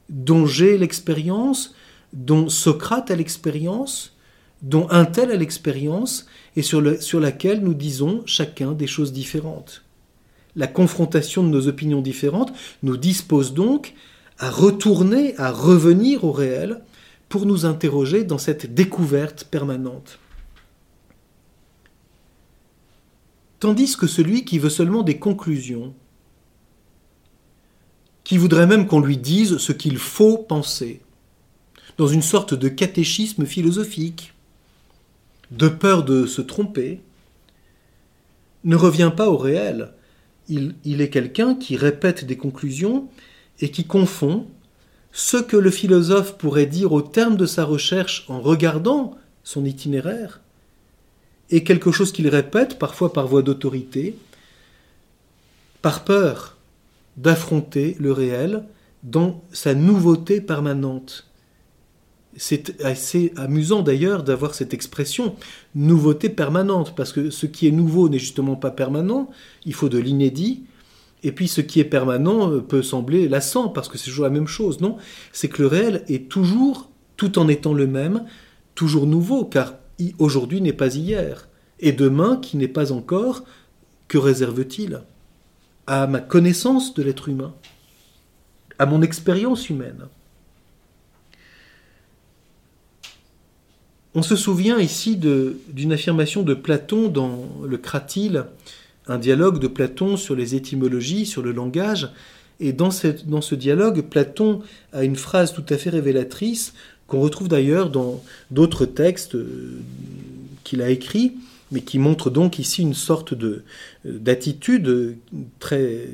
dont 0.10 0.46
j'ai 0.46 0.78
l'expérience, 0.78 1.74
dont 2.14 2.50
Socrate 2.50 3.12
a 3.12 3.16
l'expérience, 3.16 4.15
dont 4.66 4.88
un 4.90 5.06
tel 5.06 5.30
a 5.30 5.36
l'expérience, 5.36 6.26
et 6.56 6.64
sur, 6.64 7.02
sur 7.02 7.20
laquelle 7.20 7.62
nous 7.62 7.76
disons 7.76 8.24
chacun 8.26 8.72
des 8.72 8.88
choses 8.88 9.14
différentes. 9.14 9.84
La 10.56 10.66
confrontation 10.68 11.44
de 11.44 11.50
nos 11.50 11.68
opinions 11.68 12.02
différentes 12.02 12.52
nous 12.82 12.98
dispose 12.98 13.54
donc 13.54 13.94
à 14.40 14.50
retourner, 14.50 15.38
à 15.38 15.52
revenir 15.52 16.24
au 16.24 16.32
réel 16.32 16.82
pour 17.30 17.46
nous 17.46 17.66
interroger 17.66 18.24
dans 18.24 18.40
cette 18.40 18.74
découverte 18.74 19.44
permanente. 19.44 20.18
Tandis 23.60 23.96
que 23.96 24.08
celui 24.08 24.46
qui 24.46 24.58
veut 24.58 24.70
seulement 24.70 25.04
des 25.04 25.20
conclusions, 25.20 25.94
qui 28.24 28.38
voudrait 28.38 28.68
même 28.68 28.88
qu'on 28.88 29.00
lui 29.00 29.18
dise 29.18 29.58
ce 29.58 29.72
qu'il 29.72 30.00
faut 30.00 30.40
penser, 30.40 31.02
dans 31.98 32.08
une 32.08 32.24
sorte 32.24 32.56
de 32.56 32.68
catéchisme 32.68 33.46
philosophique, 33.46 34.35
de 35.52 35.68
peur 35.68 36.04
de 36.04 36.26
se 36.26 36.42
tromper, 36.42 37.02
ne 38.64 38.76
revient 38.76 39.12
pas 39.16 39.30
au 39.30 39.38
réel. 39.38 39.92
Il, 40.48 41.02
est 41.02 41.10
quelqu'un 41.10 41.56
qui 41.56 41.76
répète 41.76 42.26
des 42.26 42.38
conclusions 42.38 43.08
et 43.60 43.72
qui 43.72 43.86
confond 43.86 44.48
ce 45.12 45.38
que 45.38 45.58
le 45.58 45.72
philosophe 45.72 46.38
pourrait 46.38 46.66
dire 46.66 46.92
au 46.92 47.02
terme 47.02 47.38
de 47.38 47.46
sa 47.46 47.64
recherche 47.64 48.26
en 48.28 48.42
regardant 48.42 49.18
son 49.44 49.66
itinéraire 49.66 50.42
et 51.50 51.64
quelque 51.64 51.92
chose 51.92 52.12
qu'il 52.12 52.28
répète, 52.28 52.78
parfois 52.80 53.14
par 53.14 53.28
voie 53.28 53.44
d'autorité, 53.44 54.18
par 55.82 56.04
peur 56.04 56.58
d'affronter 57.18 57.96
le 58.00 58.12
réel 58.12 58.64
dans 59.04 59.42
sa 59.52 59.74
nouveauté 59.74 60.42
permanente. 60.42 61.28
C'est 62.38 62.84
assez 62.84 63.32
amusant 63.38 63.82
d'ailleurs 63.82 64.24
d'avoir 64.24 64.56
cette 64.56 64.74
expression 64.74 65.36
nouveauté 65.74 66.28
permanente, 66.30 66.94
parce 66.96 67.14
que 67.14 67.30
ce 67.30 67.46
qui 67.46 67.68
est 67.68 67.72
nouveau 67.72 68.10
n'est 68.10 68.20
justement 68.20 68.56
pas 68.56 68.72
permanent, 68.72 69.30
il 69.66 69.74
faut 69.74 69.88
de 69.88 69.98
l'inédit, 69.98 70.66
et 71.24 71.32
puis 71.32 71.48
ce 71.48 71.62
qui 71.62 71.80
est 71.80 71.86
permanent 71.86 72.52
euh, 72.52 72.62
peut 72.62 72.84
sembler 72.84 73.30
lassant, 73.30 73.70
parce 73.70 73.88
que 73.88 73.98
c'est 73.98 74.10
toujours 74.10 74.26
la 74.26 74.32
même 74.32 74.48
chose, 74.48 74.82
non? 74.82 74.98
C'est 75.32 75.48
que 75.48 75.62
le 75.62 75.68
réel 75.68 76.04
est 76.08 76.30
toujours, 76.30 76.90
tout 77.18 77.40
en 77.40 77.48
étant 77.48 77.74
le 77.74 77.88
même, 77.88 78.26
toujours 78.76 79.08
nouveau, 79.08 79.46
car 79.46 79.76
aujourd'hui 80.20 80.62
n'est 80.62 80.74
pas 80.74 80.94
hier, 80.94 81.48
et 81.80 81.94
demain 81.94 82.38
qui 82.38 82.58
n'est 82.58 82.68
pas 82.68 82.92
encore, 82.92 83.44
que 84.08 84.18
réserve-t-il? 84.18 85.02
À 85.88 86.06
ma 86.06 86.20
connaissance 86.20 86.94
de 86.94 87.04
l'être 87.04 87.30
humain, 87.30 87.54
à 88.78 88.86
mon 88.86 89.02
expérience 89.02 89.70
humaine. 89.70 90.08
On 94.18 94.22
se 94.22 94.38
souvient 94.38 94.80
ici 94.80 95.18
d'une 95.18 95.92
affirmation 95.92 96.42
de 96.42 96.54
Platon 96.54 97.10
dans 97.10 97.46
le 97.68 97.78
Cratyle, 97.78 98.46
un 99.08 99.18
dialogue 99.18 99.60
de 99.60 99.68
Platon 99.68 100.16
sur 100.16 100.38
les 100.38 100.56
étymologies, 100.56 101.26
sur 101.26 101.42
le 101.42 101.52
langage, 101.52 102.10
et 102.62 102.72
dans, 102.72 102.92
ce 102.92 103.56
dialogue, 103.56 104.04
Platon 104.04 104.62
a 104.94 105.04
une 105.04 105.18
phrase 105.18 105.52
tout 105.52 105.66
à 105.70 105.78
fait 105.78 105.90
révélatrice 105.90 106.74
qu'on 107.08 107.20
retrouve 107.20 107.50
d'ailleurs 107.50 107.90
dans 107.90 108.24
d'autres 108.52 108.86
textes 108.86 109.36
euh, 109.36 109.82
qu'il 110.64 110.82
a 110.82 110.90
écrits, 110.90 111.34
mais 111.74 111.82
qui 111.82 112.00
montre 112.00 112.30
donc 112.30 112.58
ici 112.58 112.82
une 112.82 112.94
sorte 112.94 113.34
de 113.34 113.64
d'attitude 114.06 115.18
très 115.60 116.08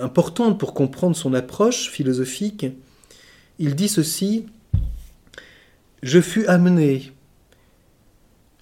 importante 0.00 0.58
pour 0.58 0.72
comprendre 0.72 1.14
son 1.14 1.34
approche 1.34 1.90
philosophique. 1.90 2.66
Il 3.58 3.74
dit 3.74 3.88
ceci 3.88 4.46
Je 6.02 6.20
fus 6.20 6.46
amené 6.46 7.12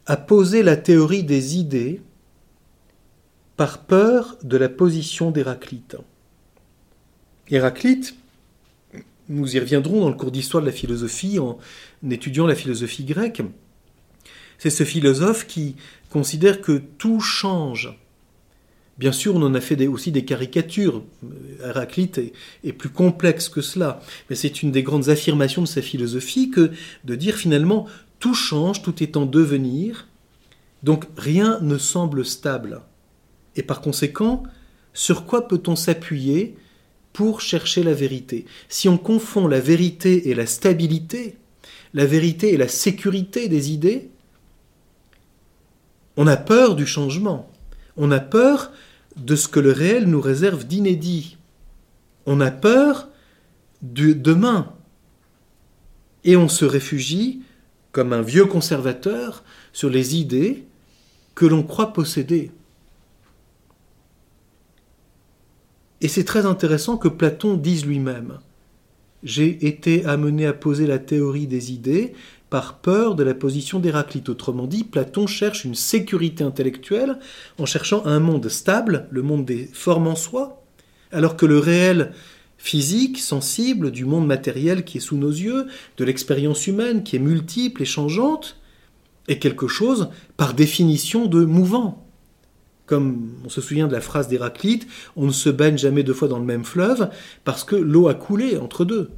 à 0.07 0.17
poser 0.17 0.63
la 0.63 0.77
théorie 0.77 1.25
des 1.25 1.57
idées 1.57 2.01
par 3.57 3.79
peur 3.79 4.37
de 4.43 4.57
la 4.57 4.69
position 4.69 5.31
d'Héraclite. 5.31 5.97
Héraclite, 7.49 8.15
nous 9.29 9.57
y 9.57 9.59
reviendrons 9.59 10.01
dans 10.01 10.09
le 10.09 10.17
cours 10.17 10.33
d'histoire 10.33 10.63
de 10.63 10.67
la 10.67 10.73
philosophie 10.73 11.39
en 11.39 11.59
étudiant 12.11 12.47
la 12.47 12.55
philosophie 12.55 13.05
grecque, 13.05 13.43
c'est 14.59 14.71
ce 14.71 14.85
philosophe 14.85 15.47
qui 15.47 15.77
considère 16.11 16.61
que 16.61 16.81
tout 16.99 17.21
change. 17.21 17.99
Bien 18.97 19.11
sûr, 19.11 19.35
on 19.35 19.43
en 19.43 19.55
a 19.55 19.61
fait 19.61 19.89
aussi 19.89 20.13
des 20.13 20.25
caricatures. 20.25 21.03
Héraclite 21.63 22.21
est, 22.63 22.73
plus 22.73 22.89
complexe 22.89 23.49
que 23.49 23.61
cela, 23.61 24.01
mais 24.31 24.37
c'est 24.37 24.63
une 24.63 24.71
des 24.71 24.85
grandes 24.85 25.09
affirmations 25.09 25.63
de 25.63 25.67
sa 25.67 25.83
philosophie 25.83 26.51
que 26.51 26.71
de 27.05 27.15
dire 27.17 27.35
finalement 27.35 27.89
tout 28.19 28.35
change, 28.35 28.83
tout 28.83 29.03
est 29.03 29.17
en 29.17 29.27
devenir, 29.27 30.09
donc 30.83 31.07
rien 31.17 31.59
ne 31.61 31.79
semble 31.79 32.25
stable. 32.25 32.83
Et 33.57 33.63
par 33.63 33.81
conséquent, 33.81 34.43
sur 34.93 35.27
quoi 35.27 35.49
peut-on 35.49 35.77
s'appuyer 35.77 36.57
pour 37.13 37.41
chercher 37.41 37.83
la 37.83 37.95
vérité? 37.95 38.47
Si 38.69 38.89
on 38.89 38.99
confond 38.99 39.47
la 39.47 39.61
vérité 39.61 40.29
et 40.31 40.35
la 40.35 40.47
stabilité, 40.47 41.37
la 41.95 42.07
vérité 42.07 42.53
et 42.53 42.57
la 42.57 42.69
sécurité 42.69 43.49
des 43.49 43.73
idées, 43.73 44.11
on 46.17 46.27
a 46.27 46.37
peur 46.37 46.77
du 46.77 46.87
changement. 46.87 47.51
On 47.97 48.11
a 48.11 48.21
peur 48.21 48.73
de 49.17 49.37
ce 49.37 49.49
que 49.49 49.61
le 49.61 49.73
réel 49.73 50.07
nous 50.07 50.21
réserve 50.21 50.67
d'inédit. 50.67 51.39
On 52.27 52.41
a 52.41 52.51
peur 52.51 53.09
du 53.83 54.15
demain. 54.15 54.73
Et 56.25 56.37
on 56.37 56.49
se 56.49 56.65
réfugie, 56.65 57.43
comme 57.95 58.13
un 58.13 58.23
vieux 58.23 58.45
conservateur, 58.45 59.45
sur 59.73 59.89
les 59.89 60.17
idées 60.17 60.65
que 61.37 61.47
l'on 61.47 61.63
croit 61.63 61.93
posséder. 61.93 62.51
Et 66.01 66.09
c'est 66.09 66.25
très 66.25 66.45
intéressant 66.45 66.97
que 66.97 67.07
Platon 67.07 67.55
dise 67.55 67.87
lui-même 67.87 68.41
J'ai 69.23 69.69
été 69.69 70.05
amené 70.07 70.45
à 70.45 70.53
poser 70.53 70.89
la 70.89 70.99
théorie 70.99 71.47
des 71.47 71.73
idées 71.73 72.15
par 72.51 72.79
peur 72.79 73.15
de 73.15 73.23
la 73.23 73.33
position 73.33 73.79
d'Héraclite. 73.79 74.29
Autrement 74.29 74.67
dit, 74.67 74.83
Platon 74.83 75.29
cherche 75.29 75.65
une 75.65 75.77
sécurité 75.77 76.43
intellectuelle 76.43 77.21
en 77.59 77.65
cherchant 77.65 78.05
un 78.07 78.19
monde 78.19 78.49
stable, 78.49 79.07
le 79.11 79.23
monde 79.23 79.45
des 79.45 79.71
formes 79.73 80.09
en 80.09 80.17
soi, 80.17 80.65
alors 81.13 81.37
que 81.37 81.47
le 81.47 81.61
réel 81.61 82.13
physique, 82.65 83.19
sensible, 83.19 83.91
du 83.91 84.07
monde 84.07 84.27
matériel 84.27 84.85
qui 84.85 84.97
est 84.97 85.01
sous 85.03 85.19
nos 85.19 85.31
yeux, 85.31 85.67
de 85.99 86.05
l'expérience 86.05 86.67
humaine 86.67 87.03
qui 87.03 87.15
est 87.15 87.19
multiple 87.19 87.83
et 87.83 87.85
changeante, 87.85 88.57
est 89.29 89.39
quelque 89.39 89.69
chose 89.69 90.09
par 90.39 90.55
définition 90.55 91.27
de 91.27 91.45
mouvant. 91.45 92.07
Comme 92.87 93.33
on 93.45 93.51
se 93.51 93.61
souvient 93.61 93.87
de 93.87 93.93
la 93.93 94.01
phrase 94.01 94.29
d'Héraclite, 94.29 94.87
on 95.15 95.27
ne 95.27 95.31
se 95.31 95.51
baigne 95.51 95.77
jamais 95.77 96.05
deux 96.05 96.15
fois 96.15 96.27
dans 96.27 96.39
le 96.39 96.47
même 96.47 96.65
fleuve 96.65 97.11
parce 97.45 97.65
que 97.65 97.77
l'eau 97.77 98.09
a 98.09 98.15
coulé 98.15 98.57
entre 98.57 98.87
deux. 98.87 99.11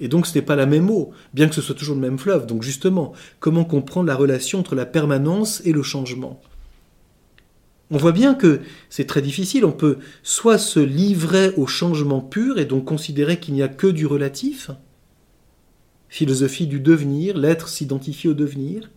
Et 0.00 0.08
donc 0.08 0.26
ce 0.26 0.34
n'est 0.36 0.44
pas 0.44 0.56
la 0.56 0.66
même 0.66 0.90
eau, 0.90 1.12
bien 1.34 1.48
que 1.48 1.54
ce 1.54 1.62
soit 1.62 1.76
toujours 1.76 1.94
le 1.94 2.02
même 2.02 2.18
fleuve. 2.18 2.46
Donc 2.46 2.64
justement, 2.64 3.12
comment 3.38 3.64
comprendre 3.64 4.08
la 4.08 4.16
relation 4.16 4.58
entre 4.58 4.74
la 4.74 4.86
permanence 4.86 5.62
et 5.64 5.72
le 5.72 5.84
changement? 5.84 6.40
On 7.90 7.96
voit 7.96 8.12
bien 8.12 8.34
que 8.34 8.60
c'est 8.90 9.06
très 9.06 9.22
difficile. 9.22 9.64
On 9.64 9.72
peut 9.72 9.98
soit 10.22 10.58
se 10.58 10.80
livrer 10.80 11.52
au 11.56 11.66
changement 11.66 12.20
pur 12.20 12.58
et 12.58 12.66
donc 12.66 12.84
considérer 12.84 13.38
qu'il 13.38 13.54
n'y 13.54 13.62
a 13.62 13.68
que 13.68 13.86
du 13.86 14.06
relatif, 14.06 14.70
philosophie 16.08 16.66
du 16.66 16.80
devenir, 16.80 17.36
l'être 17.36 17.68
s'identifie 17.68 18.28
au 18.28 18.34
devenir, 18.34 18.90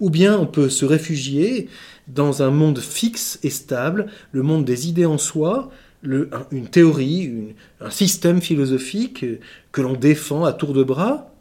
ou 0.00 0.10
bien 0.10 0.38
on 0.38 0.46
peut 0.46 0.68
se 0.68 0.84
réfugier 0.84 1.68
dans 2.08 2.42
un 2.42 2.50
monde 2.50 2.78
fixe 2.78 3.38
et 3.42 3.50
stable, 3.50 4.06
le 4.32 4.42
monde 4.42 4.64
des 4.64 4.88
idées 4.88 5.06
en 5.06 5.18
soi, 5.18 5.70
une 6.02 6.68
théorie, 6.70 7.54
un 7.80 7.90
système 7.90 8.42
philosophique 8.42 9.24
que 9.72 9.80
l'on 9.80 9.94
défend 9.94 10.44
à 10.44 10.52
tour 10.52 10.74
de 10.74 10.84
bras. 10.84 11.34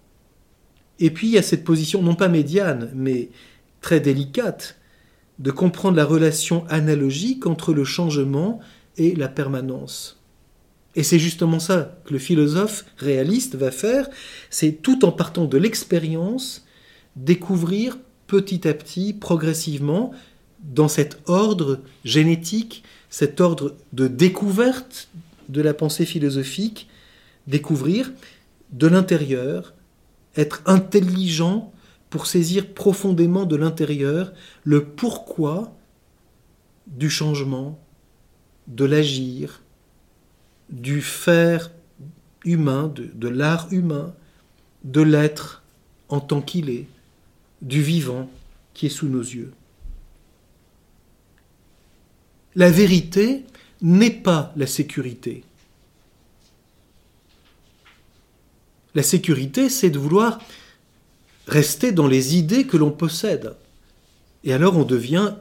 Et 1.00 1.10
puis 1.10 1.28
il 1.28 1.34
y 1.34 1.38
a 1.38 1.42
cette 1.42 1.66
position, 1.66 2.02
non 2.02 2.16
pas 2.16 2.30
médiane, 2.30 2.92
mais 2.96 3.30
très 3.82 4.00
délicate, 4.00 4.78
de 5.40 5.52
comprendre 5.52 5.98
la 5.98 6.06
relation 6.06 6.66
analogique 6.70 7.46
entre 7.46 7.74
le 7.74 7.84
changement 7.84 8.60
et 8.98 9.16
la 9.16 9.28
permanence. 9.28 10.20
Et 10.96 11.04
c'est 11.04 11.20
justement 11.20 11.60
ça 11.60 11.98
que 12.06 12.14
le 12.14 12.20
philosophe 12.20 12.86
réaliste 12.98 13.56
va 13.56 13.72
faire, 13.72 14.10
c'est 14.50 14.82
tout 14.82 15.06
en 15.06 15.12
partant 15.12 15.46
de 15.46 15.58
l'expérience, 15.58 16.66
découvrir 17.16 17.98
petit 18.28 18.68
à 18.68 18.74
petit, 18.74 19.14
progressivement, 19.14 20.12
dans 20.64 20.88
cet 20.88 21.20
ordre 21.26 21.80
génétique, 22.06 22.84
cet 23.10 23.42
ordre 23.42 23.76
de 23.92 24.08
découverte 24.08 25.10
de 25.50 25.62
la 25.62 25.74
pensée 25.74 26.06
philosophique, 26.06 26.88
découvrir 27.48 28.12
de 28.72 28.88
l'intérieur, 28.88 29.74
être 30.36 30.62
intelligent 30.66 31.73
pour 32.14 32.28
saisir 32.28 32.76
profondément 32.76 33.46
de 33.46 33.56
l'intérieur 33.56 34.34
le 34.66 34.86
pourquoi 34.86 35.76
du 36.86 37.10
changement, 37.10 37.80
de 38.68 38.86
l'agir, 38.86 39.64
du 40.70 41.02
faire 41.02 41.72
humain, 42.46 42.94
de, 42.96 43.28
l'art 43.28 43.68
humain, 43.72 44.14
de 44.84 45.02
l'être 45.02 45.64
en 46.08 46.20
tant 46.20 46.44
qu'il 46.44 46.70
est, 46.70 46.86
du 47.64 47.82
vivant 47.82 48.30
qui 48.76 48.86
est 48.86 48.90
sous 48.90 49.08
nos 49.08 49.24
yeux. 49.24 49.52
La 52.54 52.70
vérité 52.70 53.44
n'est 53.82 54.12
pas 54.12 54.54
la 54.56 54.68
sécurité. 54.68 55.44
La 58.94 59.02
sécurité, 59.02 59.68
c'est 59.68 59.90
de 59.90 59.98
vouloir 59.98 60.38
rester 61.48 61.92
dans 61.92 62.08
les 62.08 62.36
idées 62.36 62.66
que 62.66 62.78
l'on 62.78 62.92
possède. 62.92 63.56
Et 64.44 64.54
alors 64.54 64.78
on 64.78 64.84
devient 64.84 65.36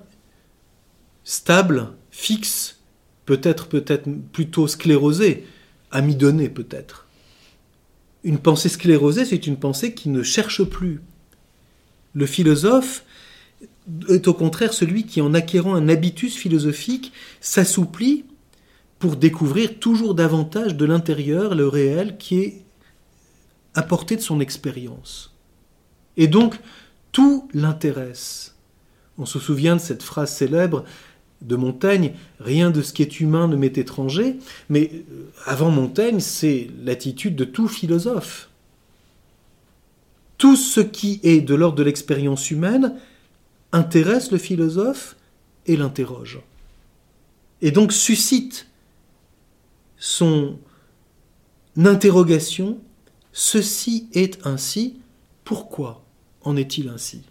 stable, 1.24 1.88
fixe, 2.10 2.80
peut-être 3.26 3.68
peut-être 3.68 4.08
plutôt 4.32 4.66
sclérosé, 4.66 5.46
amidonné 5.90 6.48
peut-être. 6.48 7.06
Une 8.24 8.38
pensée 8.38 8.68
sclérosée, 8.68 9.24
c'est 9.24 9.46
une 9.46 9.56
pensée 9.56 9.94
qui 9.94 10.08
ne 10.08 10.22
cherche 10.22 10.62
plus. 10.62 11.00
Le 12.14 12.26
philosophe 12.26 13.04
est 14.08 14.28
au 14.28 14.34
contraire 14.34 14.72
celui 14.72 15.06
qui, 15.06 15.20
en 15.20 15.34
acquérant 15.34 15.74
un 15.74 15.88
habitus 15.88 16.36
philosophique, 16.36 17.12
s'assouplit 17.40 18.24
pour 18.98 19.16
découvrir 19.16 19.80
toujours 19.80 20.14
davantage 20.14 20.76
de 20.76 20.84
l'intérieur 20.84 21.56
le 21.56 21.66
réel 21.66 22.16
qui 22.18 22.38
est 22.38 22.62
à 23.74 23.82
portée 23.82 24.16
de 24.16 24.20
son 24.20 24.38
expérience. 24.38 25.31
Et 26.16 26.29
donc, 26.29 26.59
tout 27.12 27.48
l'intéresse. 27.53 28.55
On 29.18 29.27
se 29.27 29.38
souvient 29.38 29.77
de 29.77 29.81
cette 29.81 30.03
phrase 30.03 30.33
célèbre 30.33 30.85
de 31.42 31.57
Montaigne, 31.57 32.14
rien 32.40 32.70
de 32.70 32.83
ce 32.83 32.92
qui 32.92 33.03
est 33.03 33.20
humain 33.20 33.48
ne 33.48 33.57
m'est 33.57 33.77
étranger, 33.77 34.37
mais 34.68 34.90
euh, 34.92 35.25
avant 35.44 35.70
Montaigne, 35.70 36.20
c'est 36.20 36.70
l'attitude 36.83 37.37
de 37.37 37.44
tout 37.44 37.68
philosophe. 37.68 38.48
Tout 40.38 40.57
ce 40.57 40.81
qui 40.81 41.20
est 41.22 41.40
de 41.40 41.55
l'ordre 41.55 41.77
de 41.77 41.83
l'expérience 41.83 42.51
humaine 42.51 42.96
intéresse 43.72 44.31
le 44.31 44.38
philosophe 44.38 45.16
et 45.66 45.77
l'interroge. 45.77 46.40
Et 47.61 47.70
donc 47.70 47.92
suscite 47.92 48.66
son 49.96 50.59
interrogation, 51.77 52.79
ceci 53.33 54.09
est 54.12 54.44
ainsi, 54.46 55.01
pourquoi? 55.44 56.01
En 56.44 56.57
est-il 56.57 56.88
ainsi? 56.88 57.22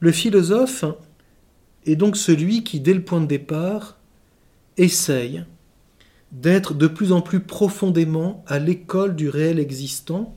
Le 0.00 0.10
philosophe 0.10 0.84
est 1.86 1.96
donc 1.96 2.16
celui 2.16 2.64
qui, 2.64 2.80
dès 2.80 2.94
le 2.94 3.04
point 3.04 3.20
de 3.20 3.26
départ, 3.26 3.98
essaye 4.76 5.44
d'être 6.32 6.74
de 6.74 6.86
plus 6.86 7.12
en 7.12 7.20
plus 7.20 7.40
profondément 7.40 8.42
à 8.46 8.58
l'école 8.58 9.14
du 9.14 9.28
réel 9.28 9.58
existant, 9.58 10.34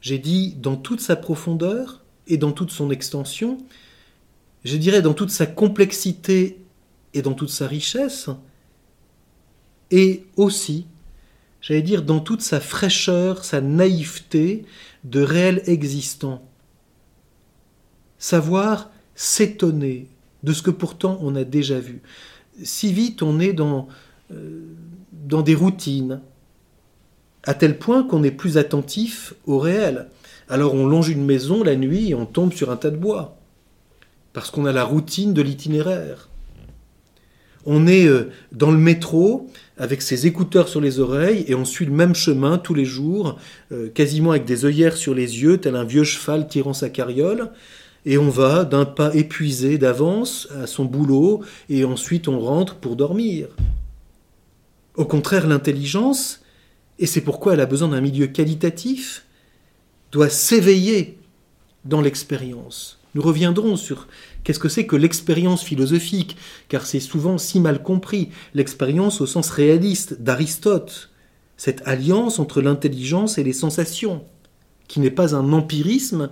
j'ai 0.00 0.18
dit 0.18 0.54
dans 0.54 0.76
toute 0.76 1.00
sa 1.00 1.14
profondeur 1.14 2.04
et 2.26 2.36
dans 2.36 2.52
toute 2.52 2.70
son 2.70 2.90
extension, 2.90 3.58
je 4.64 4.76
dirais 4.76 5.00
dans 5.00 5.14
toute 5.14 5.30
sa 5.30 5.46
complexité 5.46 6.58
et 7.14 7.22
dans 7.22 7.34
toute 7.34 7.50
sa 7.50 7.66
richesse, 7.66 8.28
et 9.90 10.24
aussi, 10.36 10.86
j'allais 11.62 11.82
dire, 11.82 12.02
dans 12.02 12.20
toute 12.20 12.42
sa 12.42 12.60
fraîcheur, 12.60 13.44
sa 13.44 13.62
naïveté 13.62 14.66
de 15.04 15.22
réel 15.22 15.62
existant 15.66 16.42
savoir 18.22 18.88
s'étonner 19.16 20.06
de 20.44 20.52
ce 20.52 20.62
que 20.62 20.70
pourtant 20.70 21.18
on 21.22 21.34
a 21.34 21.42
déjà 21.42 21.80
vu. 21.80 22.02
Si 22.62 22.92
vite 22.92 23.20
on 23.20 23.40
est 23.40 23.52
dans, 23.52 23.88
euh, 24.32 24.62
dans 25.12 25.42
des 25.42 25.56
routines, 25.56 26.20
à 27.42 27.54
tel 27.54 27.78
point 27.78 28.04
qu'on 28.04 28.22
est 28.22 28.30
plus 28.30 28.58
attentif 28.58 29.34
au 29.46 29.58
réel. 29.58 30.08
Alors 30.48 30.74
on 30.74 30.86
longe 30.86 31.08
une 31.08 31.24
maison 31.24 31.64
la 31.64 31.74
nuit 31.74 32.10
et 32.10 32.14
on 32.14 32.26
tombe 32.26 32.52
sur 32.52 32.70
un 32.70 32.76
tas 32.76 32.90
de 32.90 32.96
bois, 32.96 33.38
parce 34.32 34.50
qu'on 34.50 34.66
a 34.66 34.72
la 34.72 34.84
routine 34.84 35.34
de 35.34 35.42
l'itinéraire. 35.42 36.28
On 37.64 37.86
est 37.86 38.06
euh, 38.06 38.30
dans 38.52 38.70
le 38.70 38.78
métro 38.78 39.50
avec 39.78 40.02
ses 40.02 40.26
écouteurs 40.26 40.68
sur 40.68 40.80
les 40.80 41.00
oreilles 41.00 41.44
et 41.48 41.54
on 41.54 41.64
suit 41.64 41.86
le 41.86 41.92
même 41.92 42.14
chemin 42.14 42.58
tous 42.58 42.74
les 42.74 42.84
jours, 42.84 43.38
euh, 43.70 43.88
quasiment 43.88 44.32
avec 44.32 44.44
des 44.44 44.64
œillères 44.64 44.96
sur 44.96 45.14
les 45.14 45.42
yeux, 45.42 45.58
tel 45.58 45.76
un 45.76 45.84
vieux 45.84 46.04
cheval 46.04 46.48
tirant 46.48 46.72
sa 46.72 46.90
carriole 46.90 47.50
et 48.04 48.18
on 48.18 48.28
va 48.28 48.64
d'un 48.64 48.84
pas 48.84 49.14
épuisé 49.14 49.78
d'avance 49.78 50.48
à 50.60 50.66
son 50.66 50.84
boulot, 50.84 51.42
et 51.68 51.84
ensuite 51.84 52.28
on 52.28 52.40
rentre 52.40 52.76
pour 52.76 52.96
dormir. 52.96 53.48
Au 54.96 55.04
contraire, 55.04 55.46
l'intelligence, 55.46 56.40
et 56.98 57.06
c'est 57.06 57.20
pourquoi 57.20 57.54
elle 57.54 57.60
a 57.60 57.66
besoin 57.66 57.88
d'un 57.88 58.00
milieu 58.00 58.26
qualitatif, 58.26 59.24
doit 60.10 60.28
s'éveiller 60.28 61.18
dans 61.84 62.00
l'expérience. 62.00 62.98
Nous 63.14 63.22
reviendrons 63.22 63.76
sur 63.76 64.08
qu'est-ce 64.44 64.58
que 64.58 64.68
c'est 64.68 64.86
que 64.86 64.96
l'expérience 64.96 65.62
philosophique, 65.62 66.36
car 66.68 66.86
c'est 66.86 67.00
souvent 67.00 67.38
si 67.38 67.60
mal 67.60 67.82
compris, 67.82 68.30
l'expérience 68.54 69.20
au 69.20 69.26
sens 69.26 69.50
réaliste 69.50 70.22
d'Aristote, 70.22 71.10
cette 71.56 71.82
alliance 71.86 72.38
entre 72.38 72.60
l'intelligence 72.60 73.38
et 73.38 73.44
les 73.44 73.52
sensations, 73.52 74.24
qui 74.88 75.00
n'est 75.00 75.10
pas 75.10 75.34
un 75.34 75.52
empirisme, 75.52 76.30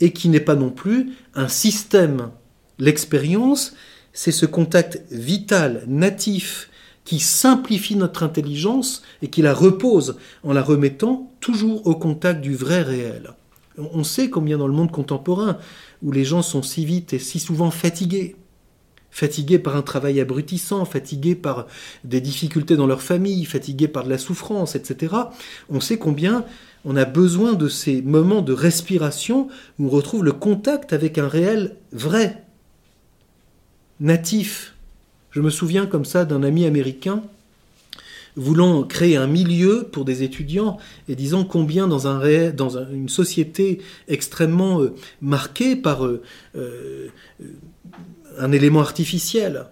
et 0.00 0.12
qui 0.12 0.28
n'est 0.28 0.40
pas 0.40 0.54
non 0.54 0.70
plus 0.70 1.12
un 1.34 1.48
système. 1.48 2.30
L'expérience, 2.78 3.74
c'est 4.12 4.32
ce 4.32 4.46
contact 4.46 5.02
vital, 5.10 5.84
natif, 5.86 6.70
qui 7.04 7.20
simplifie 7.20 7.96
notre 7.96 8.22
intelligence 8.22 9.02
et 9.22 9.28
qui 9.28 9.40
la 9.40 9.54
repose 9.54 10.18
en 10.44 10.52
la 10.52 10.62
remettant 10.62 11.32
toujours 11.40 11.86
au 11.86 11.94
contact 11.94 12.40
du 12.40 12.54
vrai 12.54 12.82
réel. 12.82 13.30
On 13.78 14.04
sait 14.04 14.28
combien 14.28 14.58
dans 14.58 14.66
le 14.66 14.74
monde 14.74 14.90
contemporain, 14.90 15.56
où 16.02 16.12
les 16.12 16.24
gens 16.24 16.42
sont 16.42 16.62
si 16.62 16.84
vite 16.84 17.12
et 17.12 17.18
si 17.18 17.38
souvent 17.38 17.70
fatigués, 17.70 18.36
fatigués 19.10 19.58
par 19.58 19.76
un 19.76 19.82
travail 19.82 20.20
abrutissant, 20.20 20.84
fatigués 20.84 21.34
par 21.34 21.66
des 22.04 22.20
difficultés 22.20 22.76
dans 22.76 22.86
leur 22.86 23.02
famille, 23.02 23.44
fatigués 23.44 23.88
par 23.88 24.04
de 24.04 24.10
la 24.10 24.18
souffrance, 24.18 24.76
etc., 24.76 25.14
on 25.68 25.80
sait 25.80 25.98
combien 25.98 26.44
on 26.84 26.96
a 26.96 27.04
besoin 27.04 27.54
de 27.54 27.68
ces 27.68 28.02
moments 28.02 28.42
de 28.42 28.52
respiration 28.52 29.48
où 29.78 29.86
on 29.86 29.90
retrouve 29.90 30.24
le 30.24 30.32
contact 30.32 30.92
avec 30.92 31.18
un 31.18 31.28
réel 31.28 31.76
vrai, 31.92 32.44
natif. 34.00 34.74
Je 35.30 35.40
me 35.40 35.50
souviens 35.50 35.86
comme 35.86 36.04
ça 36.04 36.24
d'un 36.24 36.42
ami 36.42 36.64
américain 36.64 37.22
voulant 38.38 38.84
créer 38.84 39.16
un 39.16 39.26
milieu 39.26 39.88
pour 39.90 40.04
des 40.04 40.22
étudiants 40.22 40.78
et 41.08 41.16
disant 41.16 41.44
combien 41.44 41.88
dans, 41.88 42.06
un 42.06 42.20
une 42.92 43.08
société 43.08 43.80
extrêmement 44.06 44.80
euh, 44.80 44.94
marquée 45.20 45.76
par 45.76 46.06
euh, 46.06 46.22
euh, 46.56 47.08
un 48.38 48.52
élément 48.52 48.80
artificiel, 48.80 49.66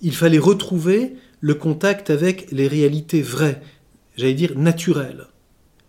il 0.00 0.14
fallait 0.14 0.38
retrouver 0.38 1.14
le 1.40 1.54
contact 1.54 2.10
avec 2.10 2.50
les 2.50 2.66
réalités 2.66 3.22
vraies, 3.22 3.62
j'allais 4.16 4.34
dire 4.34 4.58
naturelles 4.58 5.26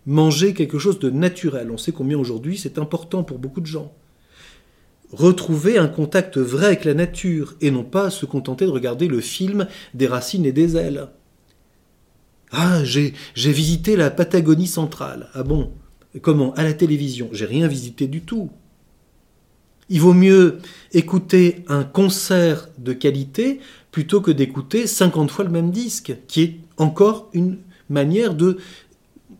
manger 0.05 0.53
quelque 0.53 0.77
chose 0.77 0.99
de 0.99 1.09
naturel. 1.09 1.71
On 1.71 1.77
sait 1.77 1.91
combien 1.91 2.17
aujourd'hui 2.17 2.57
c'est 2.57 2.77
important 2.77 3.23
pour 3.23 3.39
beaucoup 3.39 3.61
de 3.61 3.65
gens. 3.65 3.91
Retrouver 5.11 5.77
un 5.77 5.87
contact 5.87 6.37
vrai 6.37 6.67
avec 6.67 6.85
la 6.85 6.93
nature 6.93 7.55
et 7.61 7.71
non 7.71 7.83
pas 7.83 8.09
se 8.09 8.25
contenter 8.25 8.65
de 8.65 8.71
regarder 8.71 9.07
le 9.07 9.21
film 9.21 9.67
des 9.93 10.07
racines 10.07 10.45
et 10.45 10.51
des 10.51 10.77
ailes. 10.77 11.09
Ah, 12.51 12.83
j'ai, 12.83 13.13
visité 13.35 13.95
la 13.95 14.09
Patagonie 14.09 14.67
centrale. 14.67 15.29
Ah 15.33 15.43
bon? 15.43 15.71
Comment? 16.21 16.53
À 16.53 16.63
la 16.63 16.73
télévision. 16.73 17.29
J'ai 17.33 17.45
rien 17.45 17.67
visité 17.67 18.07
du 18.07 18.21
tout. 18.21 18.49
Il 19.89 20.01
vaut 20.01 20.13
mieux 20.13 20.59
écouter 20.93 21.63
un 21.67 21.83
concert 21.83 22.69
de 22.77 22.93
qualité 22.93 23.59
plutôt 23.91 24.21
que 24.21 24.31
d'écouter 24.31 24.87
50 24.87 25.29
fois 25.29 25.45
le 25.45 25.51
même 25.51 25.71
disque, 25.71 26.15
qui 26.27 26.41
est 26.41 26.59
encore 26.77 27.29
une 27.33 27.57
manière 27.89 28.35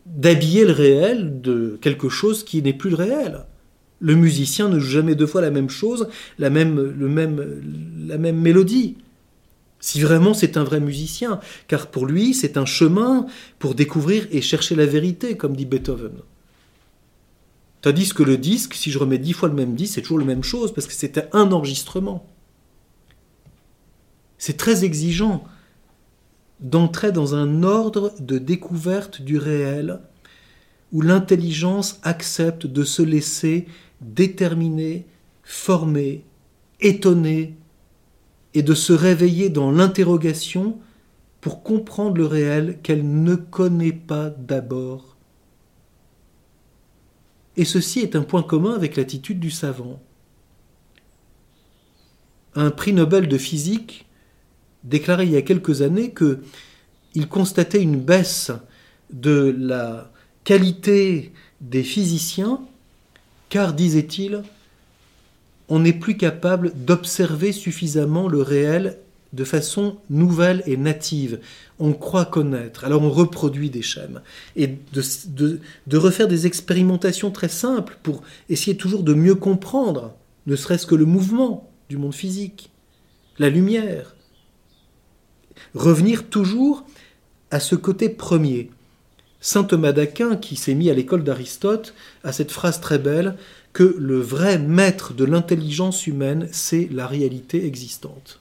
d'habiller 0.06 0.66
le 0.66 0.72
réel 0.72 1.42
de 1.42 1.80
quelque 1.82 2.10
chose 2.10 2.44
qui 2.44 2.62
n'est 2.62 2.74
plus 2.74 2.92
le 2.92 2.96
réel. 2.98 3.46
Le 4.00 4.16
musicien 4.16 4.70
ne 4.70 4.80
joue 4.80 4.92
jamais 4.92 5.16
deux 5.16 5.28
fois 5.28 5.42
la 5.42 5.52
même 5.52 5.70
chose, 5.70 6.10
la 6.38 6.50
même, 6.50 6.74
mélodie. 8.18 8.98
Si 9.80 10.02
vraiment 10.02 10.34
c'est 10.34 10.58
un 10.58 10.64
vrai 10.64 10.80
musicien, 10.80 11.40
car 11.68 11.88
pour 11.88 12.06
lui 12.06 12.34
c'est 12.34 12.58
un 12.58 12.66
chemin 12.66 13.28
pour 13.60 13.76
découvrir 13.76 14.28
et 14.32 14.42
chercher 14.42 14.76
la 14.76 14.86
vérité, 14.86 15.38
comme 15.38 15.56
dit 15.56 15.66
Beethoven. 15.66 16.14
Tandis 17.82 18.14
que 18.14 18.24
le 18.24 18.38
disque, 18.38 18.74
si 18.74 18.90
je 18.90 18.98
remets 18.98 19.20
dix 19.20 19.34
fois 19.34 19.48
le 19.48 19.54
même 19.54 19.76
disque, 19.76 19.94
c'est 19.94 20.02
toujours 20.02 20.18
la 20.18 20.26
même 20.26 20.44
chose, 20.44 20.74
parce 20.74 20.88
que 20.88 20.94
c'était 20.94 21.28
un 21.34 21.52
enregistrement. 21.52 22.28
C'est 24.40 24.58
très 24.58 24.84
exigeant 24.84 25.44
d'entrer 26.60 27.12
dans 27.12 27.36
un 27.36 27.62
ordre 27.64 28.14
de 28.20 28.38
découverte 28.40 29.22
du 29.22 29.38
réel 29.38 30.00
où 30.92 31.02
l'intelligence 31.02 32.00
accepte 32.04 32.66
de 32.66 32.84
se 32.84 33.02
laisser 33.02 33.68
déterminer, 34.02 35.06
former, 35.44 36.24
étonner 36.80 37.56
et 38.54 38.64
de 38.64 38.74
se 38.74 38.94
réveiller 38.94 39.50
dans 39.50 39.72
l'interrogation 39.72 40.78
pour 41.42 41.62
comprendre 41.64 42.18
le 42.18 42.26
réel 42.26 42.80
qu'elle 42.82 43.24
ne 43.24 43.36
connaît 43.36 43.92
pas 43.92 44.30
d'abord. 44.30 45.16
Et 47.58 47.66
ceci 47.66 48.00
est 48.00 48.16
un 48.16 48.24
point 48.24 48.44
commun 48.44 48.74
avec 48.74 48.96
l'attitude 48.96 49.40
du 49.40 49.52
savant. 49.52 50.02
Un 52.56 52.72
prix 52.72 52.94
Nobel 52.94 53.28
de 53.28 53.38
physique 53.38 54.08
déclaré 54.84 55.26
il 55.26 55.32
y 55.32 55.38
a 55.38 55.42
quelques 55.42 55.82
années 55.82 56.12
que 56.12 56.42
il 57.14 57.28
constatait 57.28 57.82
une 57.82 58.00
baisse 58.00 58.52
de 59.12 59.56
la 59.58 60.12
qualité 60.44 61.32
des 61.62 61.84
physiciens, 61.84 62.62
car, 63.56 63.72
disait-il, 63.72 64.44
on 65.70 65.80
n'est 65.80 65.94
plus 65.94 66.18
capable 66.18 66.74
d'observer 66.76 67.54
suffisamment 67.54 68.28
le 68.28 68.42
réel 68.42 68.98
de 69.32 69.46
façon 69.46 69.96
nouvelle 70.10 70.62
et 70.66 70.76
native. 70.76 71.40
On 71.80 71.94
croit 71.94 72.26
connaître, 72.26 72.84
alors 72.84 73.02
on 73.02 73.10
reproduit 73.10 73.70
des 73.70 73.82
schèmes. 73.82 74.20
Et 74.58 74.68
de, 74.68 75.62
de 75.88 75.98
refaire 75.98 76.28
des 76.28 76.46
expérimentations 76.48 77.32
très 77.32 77.48
simples 77.48 77.98
pour 78.04 78.24
essayer 78.50 78.76
toujours 78.76 79.04
de 79.04 79.14
mieux 79.14 79.36
comprendre, 79.36 80.14
ne 80.48 80.58
serait-ce 80.58 80.86
que 80.86 80.96
le 80.96 81.06
mouvement 81.06 81.72
du 81.88 81.96
monde 81.96 82.14
physique, 82.14 82.72
la 83.40 83.50
lumière. 83.50 84.18
Revenir 85.76 86.28
toujours 86.28 86.86
à 87.52 87.62
ce 87.62 87.76
côté 87.76 88.10
premier. 88.10 88.70
Saint 89.46 89.64
Thomas 89.64 89.92
d'Aquin, 89.92 90.38
qui 90.38 90.56
s'est 90.56 90.74
mis 90.74 90.90
à 90.90 90.96
l'école 90.96 91.24
d'Aristote, 91.24 91.94
a 92.24 92.32
cette 92.32 92.52
phrase 92.52 92.82
très 92.82 92.98
belle 92.98 93.36
que 93.74 93.96
le 94.00 94.20
vrai 94.20 94.58
maître 94.58 95.14
de 95.14 95.24
l'intelligence 95.24 96.08
humaine, 96.08 96.50
c'est 96.52 96.90
la 96.92 97.06
réalité 97.06 97.64
existante. 97.64 98.40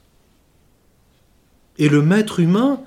Et 1.77 1.91
le 1.91 2.01
maître 2.01 2.41
humain, 2.41 2.81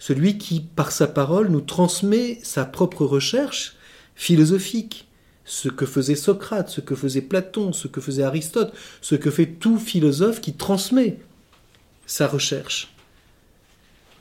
celui 0.00 0.38
qui, 0.38 0.58
par 0.58 0.90
sa 0.90 1.06
parole, 1.06 1.50
nous 1.50 1.60
transmet 1.60 2.40
sa 2.42 2.64
propre 2.64 3.04
recherche 3.04 3.76
philosophique, 4.16 5.06
ce 5.44 5.68
que 5.68 5.86
faisait 5.86 6.16
Socrate, 6.16 6.68
ce 6.68 6.80
que 6.80 6.96
faisait 6.96 7.22
Platon, 7.22 7.72
ce 7.72 7.86
que 7.86 8.00
faisait 8.00 8.24
Aristote, 8.24 8.74
ce 9.00 9.14
que 9.14 9.30
fait 9.30 9.46
tout 9.46 9.78
philosophe 9.78 10.40
qui 10.40 10.54
transmet 10.54 11.20
sa 12.06 12.26
recherche. 12.26 12.92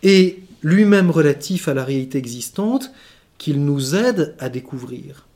Et 0.03 0.43
lui-même 0.61 1.09
relatif 1.09 1.67
à 1.67 1.73
la 1.73 1.83
réalité 1.83 2.17
existante, 2.17 2.91
qu'il 3.37 3.63
nous 3.63 3.95
aide 3.95 4.35
à 4.39 4.49
découvrir. 4.49 5.27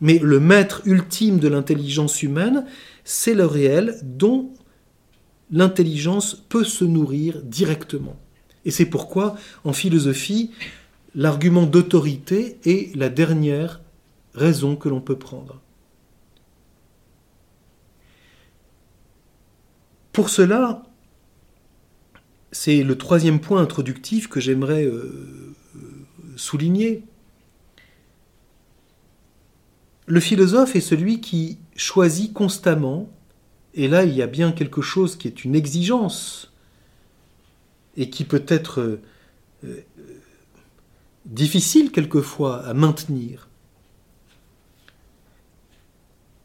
Mais 0.00 0.18
le 0.18 0.40
maître 0.40 0.82
ultime 0.84 1.38
de 1.38 1.48
l'intelligence 1.48 2.22
humaine, 2.22 2.64
c'est 3.04 3.34
le 3.34 3.46
réel 3.46 3.96
dont 4.02 4.50
l'intelligence 5.50 6.34
peut 6.48 6.64
se 6.64 6.84
nourrir 6.84 7.42
directement. 7.42 8.16
Et 8.64 8.70
c'est 8.70 8.86
pourquoi, 8.86 9.36
en 9.64 9.72
philosophie, 9.72 10.50
l'argument 11.14 11.66
d'autorité 11.66 12.58
est 12.64 12.94
la 12.96 13.08
dernière 13.08 13.80
raison 14.34 14.74
que 14.76 14.88
l'on 14.88 15.00
peut 15.00 15.18
prendre. 15.18 15.60
Pour 20.12 20.28
cela, 20.28 20.84
c'est 22.54 22.84
le 22.84 22.96
troisième 22.96 23.40
point 23.40 23.60
introductif 23.60 24.28
que 24.28 24.38
j'aimerais 24.38 24.84
euh, 24.84 25.54
souligner. 26.36 27.02
Le 30.06 30.20
philosophe 30.20 30.76
est 30.76 30.80
celui 30.80 31.20
qui 31.20 31.58
choisit 31.74 32.32
constamment 32.32 33.10
et 33.74 33.88
là, 33.88 34.04
il 34.04 34.14
y 34.14 34.22
a 34.22 34.28
bien 34.28 34.52
quelque 34.52 34.82
chose 34.82 35.16
qui 35.16 35.26
est 35.26 35.44
une 35.44 35.56
exigence 35.56 36.52
et 37.96 38.08
qui 38.08 38.22
peut 38.22 38.44
être 38.46 38.80
euh, 38.80 39.02
euh, 39.64 39.80
difficile 41.24 41.90
quelquefois 41.90 42.64
à 42.64 42.72
maintenir. 42.72 43.48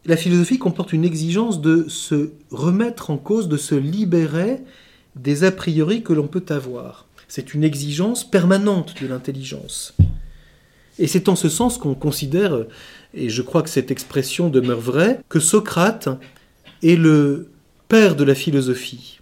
La 0.06 0.16
philosophie 0.16 0.58
comporte 0.58 0.92
une 0.92 1.04
exigence 1.04 1.60
de 1.60 1.88
se 1.88 2.32
remettre 2.50 3.10
en 3.10 3.16
cause, 3.16 3.48
de 3.48 3.56
se 3.56 3.76
libérer 3.76 4.64
des 5.16 5.44
a 5.44 5.52
priori 5.52 6.02
que 6.02 6.12
l'on 6.12 6.28
peut 6.28 6.44
avoir. 6.48 7.06
C'est 7.28 7.54
une 7.54 7.64
exigence 7.64 8.28
permanente 8.28 9.00
de 9.00 9.06
l'intelligence. 9.06 9.94
Et 10.98 11.06
c'est 11.06 11.28
en 11.28 11.36
ce 11.36 11.48
sens 11.48 11.78
qu'on 11.78 11.94
considère, 11.94 12.66
et 13.14 13.30
je 13.30 13.42
crois 13.42 13.62
que 13.62 13.70
cette 13.70 13.90
expression 13.90 14.48
demeure 14.48 14.80
vraie, 14.80 15.20
que 15.28 15.40
Socrate 15.40 16.08
est 16.82 16.96
le 16.96 17.48
père 17.88 18.16
de 18.16 18.24
la 18.24 18.34
philosophie. 18.34 19.20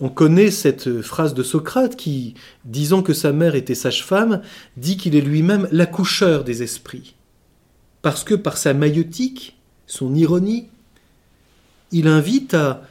On 0.00 0.08
connaît 0.08 0.50
cette 0.50 1.00
phrase 1.00 1.32
de 1.32 1.42
Socrate 1.42 1.96
qui, 1.96 2.34
disant 2.64 3.02
que 3.02 3.14
sa 3.14 3.32
mère 3.32 3.54
était 3.54 3.74
sage-femme, 3.74 4.42
dit 4.76 4.96
qu'il 4.96 5.16
est 5.16 5.22
lui-même 5.22 5.68
l'accoucheur 5.72 6.44
des 6.44 6.62
esprits. 6.62 7.14
Parce 8.02 8.22
que 8.22 8.34
par 8.34 8.58
sa 8.58 8.74
maïotique, 8.74 9.56
son 9.86 10.14
ironie, 10.14 10.68
il 11.92 12.08
invite 12.08 12.54
à 12.54 12.82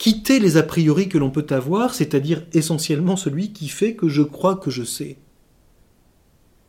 quitter 0.00 0.38
les 0.40 0.56
a 0.56 0.62
priori 0.62 1.10
que 1.10 1.18
l'on 1.18 1.28
peut 1.28 1.46
avoir, 1.50 1.92
c'est-à-dire 1.92 2.42
essentiellement 2.54 3.16
celui 3.16 3.52
qui 3.52 3.68
fait 3.68 3.94
que 3.94 4.08
je 4.08 4.22
crois 4.22 4.56
que 4.56 4.70
je 4.70 4.82
sais. 4.82 5.18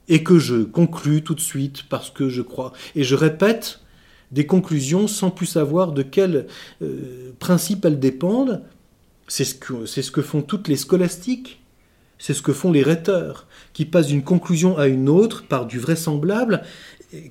Et 0.10 0.22
que 0.22 0.38
je 0.38 0.64
conclus 0.64 1.24
tout 1.24 1.34
de 1.34 1.40
suite 1.40 1.84
parce 1.88 2.10
que 2.10 2.28
je 2.28 2.42
crois. 2.42 2.74
Et 2.94 3.06
je 3.06 3.16
répète 3.16 3.80
des 4.34 4.46
conclusions 4.46 5.08
sans 5.08 5.32
plus 5.32 5.46
savoir 5.46 5.94
de 5.94 6.04
quel 6.04 6.48
euh, 6.82 7.32
principe 7.40 7.86
elles 7.86 8.02
dépendent. 8.02 8.64
C'est 9.30 9.46
ce, 9.46 9.56
que, 9.56 9.86
ce 9.86 10.12
que 10.12 10.22
font 10.22 10.42
toutes 10.42 10.68
les 10.68 10.76
scolastiques, 10.76 11.62
c'est 12.20 12.34
ce 12.34 12.42
que 12.42 12.52
font 12.52 12.74
les 12.74 12.84
rhéteurs, 12.84 13.48
qui 13.72 13.86
passent 13.86 14.08
d'une 14.08 14.24
conclusion 14.24 14.78
à 14.78 14.88
une 14.88 15.08
autre 15.08 15.48
par 15.48 15.68
du 15.68 15.80
vraisemblable, 15.80 16.64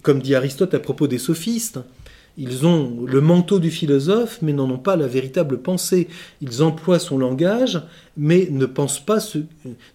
comme 0.00 0.22
dit 0.22 0.34
Aristote 0.34 0.72
à 0.72 0.78
propos 0.78 1.08
des 1.08 1.18
sophistes. 1.18 1.78
Ils 2.36 2.66
ont 2.66 3.04
le 3.06 3.20
manteau 3.20 3.58
du 3.58 3.70
philosophe, 3.70 4.38
mais 4.42 4.52
n'en 4.52 4.70
ont 4.70 4.78
pas 4.78 4.96
la 4.96 5.06
véritable 5.06 5.60
pensée. 5.60 6.08
Ils 6.40 6.62
emploient 6.62 6.98
son 6.98 7.18
langage, 7.18 7.82
mais 8.16 8.48
ne 8.50 8.66
pensent 8.66 9.04
pas 9.04 9.18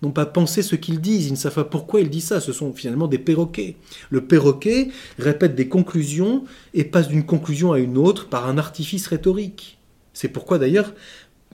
n'ont 0.02 0.12
pas 0.12 0.26
pensé 0.26 0.62
ce 0.62 0.76
qu'ils 0.76 1.02
disent. 1.02 1.28
Ils 1.28 1.34
ne 1.34 1.38
savent 1.38 1.56
pas 1.56 1.64
pourquoi 1.64 2.02
ils 2.02 2.10
disent 2.10 2.28
ça. 2.28 2.42
Ce 2.42 2.54
sont 2.54 2.74
finalement 2.74 3.08
des 3.08 3.18
perroquets. 3.18 3.76
Le 4.10 4.22
perroquet 4.22 4.90
répète 5.18 5.56
des 5.56 5.68
conclusions 5.68 6.44
et 6.74 6.84
passe 6.84 7.08
d'une 7.08 7.26
conclusion 7.26 7.74
à 7.74 7.80
une 7.80 7.98
autre 7.98 8.28
par 8.28 8.48
un 8.48 8.58
artifice 8.58 9.08
rhétorique. 9.08 9.78
C'est 10.14 10.30
pourquoi 10.30 10.60
d'ailleurs 10.60 10.94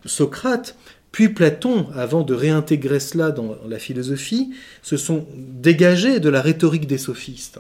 Socrate 0.06 0.76
puis 1.12 1.28
Platon, 1.28 1.88
avant 1.94 2.24
de 2.24 2.34
réintégrer 2.34 3.02
cela 3.02 3.32
dans 3.32 3.58
la 3.68 3.80
philosophie, 3.80 4.52
se 4.82 4.96
sont 4.96 5.26
dégagés 5.36 6.22
de 6.22 6.30
la 6.30 6.42
rhétorique 6.42 6.88
des 6.88 6.98
sophistes 6.98 7.60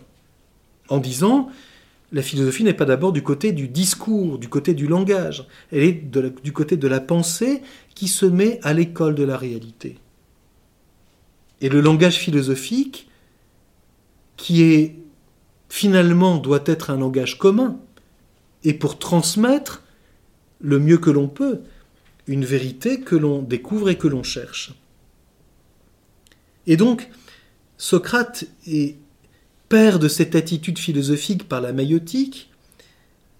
en 0.88 0.99
disant 0.99 1.49
la 2.12 2.21
philosophie 2.21 2.63
n'est 2.63 2.74
pas 2.74 2.86
d'abord 2.86 3.13
du 3.13 3.24
côté 3.24 3.52
du 3.52 3.67
discours, 3.67 4.38
du 4.38 4.50
côté 4.50 4.74
du 4.74 4.88
langage, 4.88 5.47
elle 5.71 5.84
est 5.84 6.12
du 6.43 6.52
côté 6.52 6.78
de 6.78 6.88
la 6.88 7.00
pensée 7.00 7.62
qui 7.95 8.08
se 8.08 8.26
met 8.26 8.60
à 8.63 8.74
l'école 8.74 9.15
de 9.15 9.24
la 9.24 9.38
réalité. 9.38 9.97
Et 11.62 11.69
le 11.69 11.80
langage 11.80 12.17
philosophique, 12.17 13.08
qui 14.36 14.63
est 14.63 14.95
finalement 15.69 16.38
doit 16.38 16.63
être 16.65 16.89
un 16.89 16.97
langage 16.97 17.38
commun, 17.38 17.80
et 18.63 18.74
pour 18.74 19.00
transmettre 19.00 19.84
le 20.60 20.80
mieux 20.80 20.97
que 20.97 21.10
l'on 21.10 21.28
peut 21.28 21.62
une 22.28 22.45
vérité 22.45 23.02
que 23.02 23.15
l'on 23.15 23.41
découvre 23.41 23.89
et 23.89 23.97
que 23.97 24.08
l'on 24.08 24.24
cherche. 24.24 24.74
Et 26.67 26.78
donc, 26.78 27.10
Socrate 27.78 28.45
est 28.67 28.95
père 29.71 29.99
de 29.99 30.10
cette 30.10 30.36
attitude 30.36 30.77
philosophique 30.77 31.47
par 31.47 31.62
la 31.62 31.71
maïotique, 31.71 32.49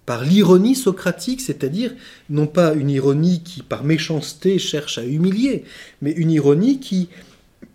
par 0.06 0.24
l'ironie 0.24 0.74
socratique, 0.74 1.42
c'est-à-dire 1.42 1.92
non 2.30 2.46
pas 2.46 2.72
une 2.72 2.88
ironie 2.88 3.42
qui 3.42 3.60
par 3.60 3.84
méchanceté 3.84 4.58
cherche 4.58 4.96
à 4.96 5.04
humilier, 5.04 5.64
mais 6.00 6.10
une 6.12 6.30
ironie 6.30 6.80
qui 6.80 7.10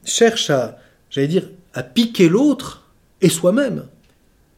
cherche 0.03 0.49
à, 0.49 0.79
j'allais 1.11 1.27
dire, 1.27 1.51
à 1.75 1.83
piquer 1.83 2.29
l'autre 2.29 2.87
et 3.21 3.29
soi-même, 3.29 3.85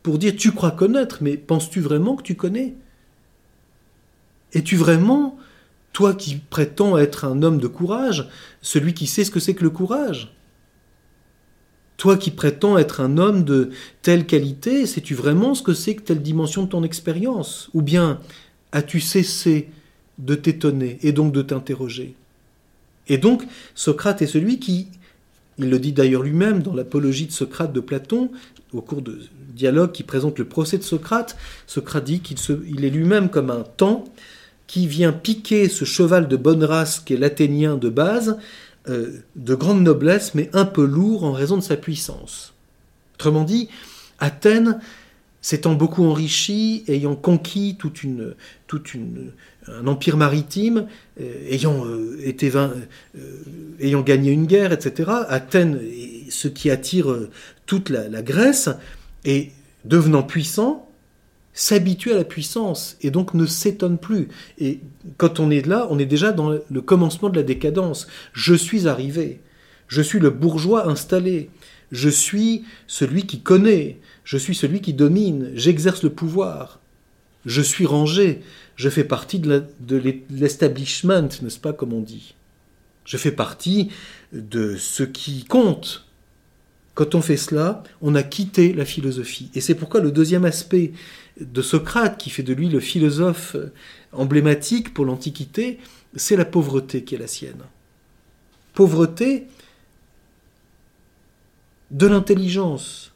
pour 0.02 0.18
dire 0.18 0.34
tu 0.38 0.54
crois 0.54 0.72
connaître, 0.72 1.18
mais 1.20 1.36
penses-tu 1.36 1.82
vraiment 1.82 2.16
que 2.16 2.24
tu 2.24 2.36
connais? 2.36 2.76
Es-tu 4.54 4.78
vraiment, 4.78 5.38
toi 5.92 6.14
qui 6.14 6.38
prétends 6.38 6.98
être 6.98 7.26
un 7.26 7.44
homme 7.44 7.60
de 7.60 7.68
courage, 7.68 8.30
celui 8.62 8.94
qui 8.94 9.08
sait 9.08 9.26
ce 9.26 9.32
que 9.32 9.42
c'est 9.42 9.56
que 9.56 9.64
le 9.66 9.72
courage? 9.72 10.34
Toi 12.00 12.16
qui 12.16 12.32
prétends 12.32 12.78
être 12.78 13.02
un 13.02 13.18
homme 13.18 13.44
de 13.44 13.72
telle 14.02 14.26
qualité, 14.26 14.86
sais-tu 14.86 15.16
vraiment 15.16 15.54
ce 15.54 15.62
que 15.62 15.74
c'est 15.74 15.96
que 15.96 16.02
telle 16.02 16.22
dimension 16.22 16.64
de 16.64 16.70
ton 16.70 16.84
expérience? 16.84 17.70
Ou 17.74 17.82
bien 17.82 18.22
as-tu 18.72 19.02
cessé 19.02 19.70
de 20.18 20.34
t'étonner 20.34 20.98
et 21.04 21.12
donc 21.12 21.34
de 21.34 21.42
t'interroger? 21.42 22.16
Et 23.10 23.18
donc, 23.18 23.44
Socrate 23.76 24.22
est 24.22 24.28
celui 24.28 24.60
qui, 24.60 24.88
il 25.58 25.70
le 25.70 25.78
dit 25.78 25.92
d'ailleurs 25.92 26.24
lui-même 26.24 26.62
dans 26.62 26.74
l'apologie 26.74 27.26
de 27.26 27.34
Socrate 27.34 27.74
de 27.74 27.82
Platon, 27.82 28.32
au 28.72 28.82
cours 28.82 29.02
de 29.02 29.20
dialogue 29.54 29.92
qui 29.92 30.04
présente 30.04 30.40
le 30.40 30.46
procès 30.46 30.78
de 30.78 30.84
Socrate, 30.84 31.36
Socrate 31.68 32.06
dit 32.06 32.22
qu'il 32.22 32.38
il 32.70 32.86
est 32.86 32.90
lui-même 32.90 33.30
comme 33.30 33.50
un 33.50 33.66
temps 33.76 34.06
qui 34.68 34.88
vient 34.88 35.12
piquer 35.12 35.68
ce 35.68 35.84
cheval 35.84 36.30
de 36.30 36.38
bonne 36.38 36.64
race 36.64 37.02
qu'est 37.02 37.18
l'Athénien 37.18 37.76
de 37.76 37.90
base, 37.90 38.38
de 38.88 39.56
grande 39.56 39.84
noblesse, 39.84 40.34
mais 40.34 40.50
un 40.54 40.66
peu 40.66 40.84
lourd 40.84 41.24
en 41.24 41.32
raison 41.32 41.58
de 41.58 41.62
sa 41.62 41.78
puissance. 41.78 42.54
Autrement 43.16 43.44
dit, 43.44 43.70
Athènes 44.20 44.80
s'étant 45.42 45.74
beaucoup 45.74 46.04
enrichie, 46.06 46.84
ayant 46.88 47.16
conquis 47.16 47.76
toute 47.78 48.04
une, 48.04 48.34
toute 48.68 48.94
une, 48.94 49.32
un 49.68 49.88
empire 49.88 50.18
maritime, 50.18 50.88
euh, 51.22 51.48
ayant, 51.50 51.86
euh, 51.86 52.20
été 52.24 52.52
ayant 53.80 54.02
gagné 54.02 54.32
une 54.32 54.46
guerre, 54.46 54.74
etc., 54.74 55.12
Athènes, 55.28 55.80
ce 56.30 56.48
qui 56.48 56.70
attire 56.70 57.16
toute 57.66 57.90
la, 57.90 58.10
la 58.10 58.22
Grèce, 58.22 58.70
et 59.26 59.52
devenant 59.86 60.24
puissant, 60.24 60.89
s'habitue 61.60 62.14
à 62.14 62.16
la 62.16 62.24
puissance 62.24 62.96
et 63.02 63.12
donc 63.12 63.34
ne 63.34 63.46
s'étonne 63.46 63.98
plus. 63.98 64.30
Et 64.60 64.80
quand 65.18 65.42
on 65.42 65.52
est 65.52 65.68
là, 65.68 65.88
on 65.90 66.00
est 66.00 66.06
déjà 66.06 66.32
dans 66.32 66.50
le 66.50 66.82
commencement 66.82 67.30
de 67.30 67.36
la 67.36 67.44
décadence. 67.44 68.08
Je 68.32 68.54
suis 68.54 68.88
arrivé. 68.88 69.42
Je 69.90 70.02
suis 70.02 70.20
le 70.20 70.30
bourgeois 70.30 70.88
installé. 70.88 71.50
Je 71.92 72.08
suis 72.08 72.64
celui 72.88 73.26
qui 73.26 73.42
connaît. 73.42 74.00
Je 74.24 74.38
suis 74.38 74.56
celui 74.56 74.80
qui 74.80 74.94
domine. 74.94 75.52
J'exerce 75.54 76.02
le 76.04 76.12
pouvoir. 76.12 76.80
Je 77.46 77.62
suis 77.62 77.86
rangé. 77.86 78.42
Je 78.78 78.90
fais 78.90 79.04
partie 79.04 79.40
de 79.40 79.66
l'establishment, 80.30 81.28
n'est-ce 81.42 81.60
pas, 81.60 81.74
comme 81.74 81.92
on 81.92 82.00
dit. 82.02 82.36
Je 83.04 83.18
fais 83.18 83.34
partie 83.34 83.90
de 84.32 84.78
ce 84.78 85.04
qui 85.04 85.44
compte. 85.44 86.06
Quand 86.94 87.16
on 87.16 87.22
fait 87.22 87.38
cela, 87.38 87.84
on 88.02 88.16
a 88.16 88.24
quitté 88.24 88.72
la 88.72 88.86
philosophie. 88.86 89.50
Et 89.56 89.62
c'est 89.62 89.76
pourquoi 89.76 90.00
le 90.00 90.12
deuxième 90.12 90.46
aspect 90.46 90.94
de 91.40 91.62
Socrate, 91.62 92.18
qui 92.18 92.30
fait 92.30 92.44
de 92.44 92.54
lui 92.54 92.70
le 92.70 92.80
philosophe 92.80 93.56
emblématique 94.12 94.94
pour 94.94 95.06
l'Antiquité, 95.06 95.80
c'est 96.16 96.36
la 96.36 96.46
pauvreté 96.46 97.04
qui 97.04 97.16
est 97.16 97.20
la 97.20 97.28
sienne. 97.28 97.64
Pauvreté 98.74 99.48
de 101.92 102.08
l'intelligence, 102.08 103.12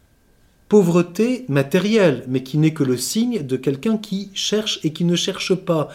pauvreté 0.69 1.45
matérielle, 1.47 2.23
mais 2.27 2.43
qui 2.43 2.57
n'est 2.57 2.73
que 2.73 2.83
le 2.83 2.97
signe 2.97 3.45
de 3.45 3.57
quelqu'un 3.57 3.97
qui 3.97 4.31
cherche 4.33 4.79
et 4.83 4.93
qui 4.93 5.05
ne 5.05 5.15
cherche 5.15 5.53
pas, 5.55 5.89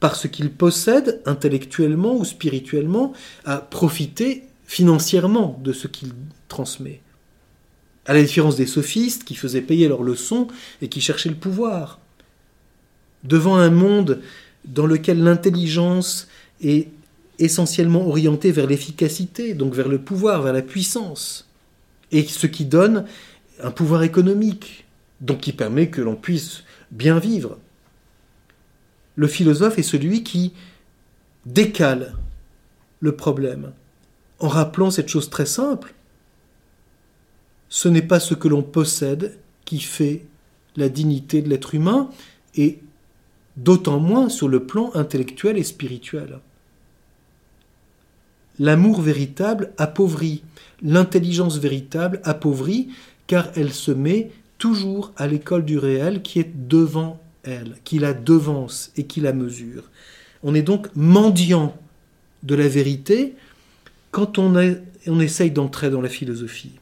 parce 0.00 0.28
qu'il 0.28 0.50
possède 0.50 1.20
intellectuellement 1.26 2.16
ou 2.16 2.24
spirituellement, 2.24 3.12
à 3.44 3.58
profiter 3.58 4.44
financièrement 4.64 5.60
de 5.62 5.72
ce 5.72 5.88
qu'il 5.88 6.12
transmet. 6.48 7.00
À 8.06 8.14
la 8.14 8.22
différence 8.22 8.56
des 8.56 8.66
sophistes 8.66 9.24
qui 9.24 9.34
faisaient 9.34 9.60
payer 9.60 9.88
leurs 9.88 10.02
leçons 10.02 10.48
et 10.82 10.88
qui 10.88 11.00
cherchaient 11.00 11.28
le 11.28 11.34
pouvoir. 11.34 11.98
Devant 13.24 13.56
un 13.56 13.70
monde 13.70 14.22
dans 14.64 14.86
lequel 14.86 15.22
l'intelligence 15.22 16.28
est 16.62 16.88
essentiellement 17.38 18.06
orientée 18.06 18.52
vers 18.52 18.66
l'efficacité, 18.66 19.54
donc 19.54 19.74
vers 19.74 19.88
le 19.88 19.98
pouvoir, 19.98 20.42
vers 20.42 20.52
la 20.52 20.62
puissance, 20.62 21.48
et 22.12 22.24
ce 22.24 22.46
qui 22.46 22.64
donne 22.64 23.06
un 23.62 23.70
pouvoir 23.70 24.02
économique, 24.02 24.84
donc 25.20 25.40
qui 25.40 25.52
permet 25.52 25.88
que 25.88 26.00
l'on 26.00 26.16
puisse 26.16 26.64
bien 26.90 27.18
vivre. 27.18 27.58
Le 29.16 29.26
philosophe 29.26 29.78
est 29.78 29.82
celui 29.82 30.22
qui 30.22 30.52
décale 31.46 32.14
le 33.00 33.12
problème 33.16 33.72
en 34.38 34.48
rappelant 34.48 34.90
cette 34.90 35.08
chose 35.08 35.30
très 35.30 35.46
simple. 35.46 35.94
Ce 37.70 37.88
n'est 37.88 38.02
pas 38.02 38.20
ce 38.20 38.34
que 38.34 38.48
l'on 38.48 38.62
possède 38.62 39.38
qui 39.64 39.80
fait 39.80 40.26
la 40.76 40.88
dignité 40.88 41.40
de 41.40 41.48
l'être 41.48 41.74
humain, 41.74 42.10
et 42.54 42.80
d'autant 43.56 43.98
moins 43.98 44.28
sur 44.28 44.48
le 44.48 44.64
plan 44.64 44.90
intellectuel 44.94 45.56
et 45.56 45.64
spirituel. 45.64 46.40
L'amour 48.58 49.00
véritable 49.00 49.72
appauvrit, 49.78 50.42
l'intelligence 50.82 51.58
véritable 51.58 52.20
appauvrit, 52.24 52.88
car 53.26 53.48
elle 53.56 53.72
se 53.72 53.90
met 53.90 54.30
toujours 54.58 55.12
à 55.16 55.26
l'école 55.26 55.64
du 55.64 55.78
réel 55.78 56.20
qui 56.22 56.40
est 56.40 56.52
devant 56.68 57.20
elle, 57.42 57.76
qui 57.84 57.98
la 57.98 58.12
devance 58.12 58.92
et 58.96 59.04
qui 59.04 59.20
la 59.20 59.32
mesure. 59.32 59.84
On 60.42 60.54
est 60.54 60.62
donc 60.62 60.88
mendiant 60.94 61.76
de 62.42 62.54
la 62.54 62.68
vérité 62.68 63.34
quand 64.10 64.38
on, 64.38 64.56
essaye 65.20 65.50
d'entrer 65.50 65.90
dans 65.90 66.00
la 66.00 66.08
philosophie. 66.08 66.72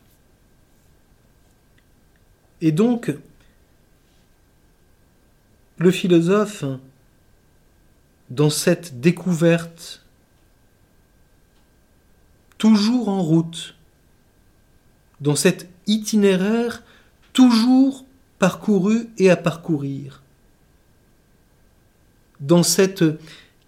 Et 2.60 2.72
donc, 2.72 3.12
le 5.78 5.90
philosophe, 5.90 6.64
dans 8.30 8.50
cette 8.50 9.00
découverte, 9.00 10.04
toujours 12.58 13.08
en 13.08 13.22
route, 13.22 13.76
dans 15.20 15.36
cet 15.36 15.68
itinéraire 15.86 16.82
toujours 17.32 18.04
parcouru 18.38 19.08
et 19.18 19.30
à 19.30 19.36
parcourir, 19.36 20.22
dans 22.40 22.62
cette 22.62 23.04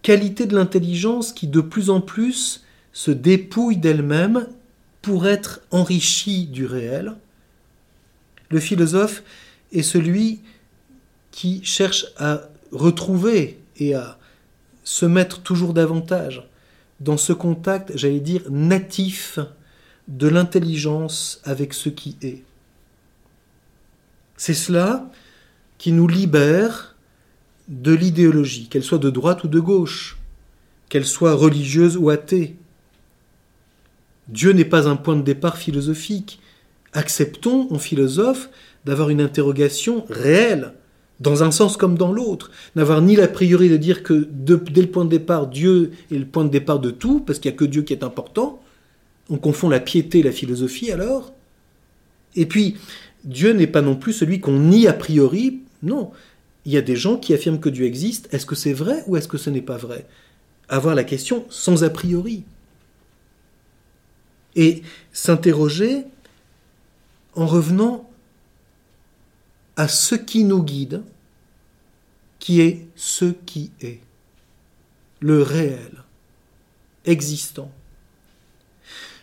qualité 0.02 0.46
de 0.46 0.56
l'intelligence 0.56 1.32
qui 1.32 1.46
de 1.46 1.60
plus 1.60 1.90
en 1.90 2.00
plus 2.00 2.64
se 2.92 3.10
dépouille 3.10 3.76
d'elle-même 3.76 4.48
pour 5.02 5.26
être 5.26 5.60
enrichie 5.70 6.46
du 6.46 6.66
réel, 6.66 7.14
le 8.50 8.60
philosophe 8.60 9.22
est 9.72 9.82
celui 9.82 10.40
qui 11.30 11.64
cherche 11.64 12.06
à 12.16 12.42
retrouver 12.72 13.58
et 13.76 13.94
à 13.94 14.18
se 14.84 15.06
mettre 15.06 15.40
toujours 15.42 15.72
davantage 15.72 16.46
dans 16.98 17.16
ce 17.16 17.32
contact, 17.32 17.92
j'allais 17.94 18.20
dire, 18.20 18.42
natif 18.50 19.38
de 20.08 20.28
l'intelligence 20.28 21.40
avec 21.44 21.72
ce 21.72 21.88
qui 21.88 22.16
est. 22.22 22.42
C'est 24.36 24.54
cela 24.54 25.10
qui 25.78 25.92
nous 25.92 26.08
libère 26.08 26.96
de 27.68 27.92
l'idéologie, 27.94 28.68
qu'elle 28.68 28.82
soit 28.82 28.98
de 28.98 29.10
droite 29.10 29.44
ou 29.44 29.48
de 29.48 29.60
gauche, 29.60 30.18
qu'elle 30.88 31.06
soit 31.06 31.34
religieuse 31.34 31.96
ou 31.96 32.10
athée. 32.10 32.56
Dieu 34.28 34.52
n'est 34.52 34.64
pas 34.64 34.88
un 34.88 34.96
point 34.96 35.16
de 35.16 35.22
départ 35.22 35.56
philosophique. 35.56 36.40
Acceptons, 36.92 37.68
en 37.70 37.78
philosophe, 37.78 38.50
d'avoir 38.84 39.10
une 39.10 39.20
interrogation 39.20 40.04
réelle, 40.08 40.72
dans 41.20 41.42
un 41.42 41.50
sens 41.50 41.76
comme 41.76 41.98
dans 41.98 42.12
l'autre. 42.12 42.50
N'avoir 42.76 43.02
ni 43.02 43.14
l'a 43.14 43.28
priori 43.28 43.68
de 43.68 43.76
dire 43.76 44.02
que 44.02 44.26
dès 44.30 44.80
le 44.80 44.90
point 44.90 45.04
de 45.04 45.10
départ, 45.10 45.46
Dieu 45.46 45.92
est 46.10 46.18
le 46.18 46.24
point 46.24 46.44
de 46.44 46.50
départ 46.50 46.80
de 46.80 46.90
tout, 46.90 47.20
parce 47.20 47.38
qu'il 47.38 47.50
n'y 47.50 47.56
a 47.56 47.58
que 47.58 47.64
Dieu 47.66 47.82
qui 47.82 47.92
est 47.92 48.02
important. 48.02 48.62
On 49.28 49.36
confond 49.36 49.68
la 49.68 49.80
piété 49.80 50.20
et 50.20 50.22
la 50.22 50.32
philosophie 50.32 50.90
alors. 50.90 51.32
Et 52.36 52.46
puis, 52.46 52.76
Dieu 53.24 53.52
n'est 53.52 53.66
pas 53.66 53.82
non 53.82 53.96
plus 53.96 54.12
celui 54.12 54.40
qu'on 54.40 54.58
nie 54.58 54.86
a 54.86 54.92
priori. 54.92 55.60
Non. 55.82 56.10
Il 56.64 56.72
y 56.72 56.76
a 56.76 56.82
des 56.82 56.96
gens 56.96 57.16
qui 57.16 57.34
affirment 57.34 57.60
que 57.60 57.68
Dieu 57.68 57.84
existe. 57.84 58.32
Est-ce 58.32 58.46
que 58.46 58.54
c'est 58.54 58.72
vrai 58.72 59.04
ou 59.06 59.16
est-ce 59.16 59.28
que 59.28 59.38
ce 59.38 59.50
n'est 59.50 59.62
pas 59.62 59.76
vrai? 59.76 60.06
Avoir 60.68 60.94
la 60.94 61.04
question 61.04 61.44
sans 61.48 61.84
a 61.84 61.90
priori. 61.90 62.44
Et 64.56 64.82
s'interroger 65.12 66.04
en 67.34 67.46
revenant 67.46 68.10
à 69.76 69.88
ce 69.88 70.14
qui 70.14 70.44
nous 70.44 70.62
guide, 70.62 71.02
qui 72.38 72.60
est 72.60 72.88
ce 72.96 73.26
qui 73.26 73.70
est, 73.80 74.00
le 75.20 75.42
réel, 75.42 76.04
existant. 77.04 77.70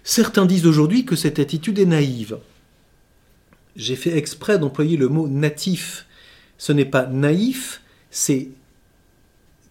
Certains 0.03 0.45
disent 0.45 0.65
aujourd'hui 0.65 1.05
que 1.05 1.15
cette 1.15 1.39
attitude 1.39 1.79
est 1.79 1.85
naïve. 1.85 2.37
J'ai 3.75 3.95
fait 3.95 4.17
exprès 4.17 4.57
d'employer 4.57 4.97
le 4.97 5.09
mot 5.09 5.27
natif. 5.27 6.05
Ce 6.57 6.71
n'est 6.71 6.85
pas 6.85 7.05
naïf, 7.05 7.81
c'est 8.09 8.49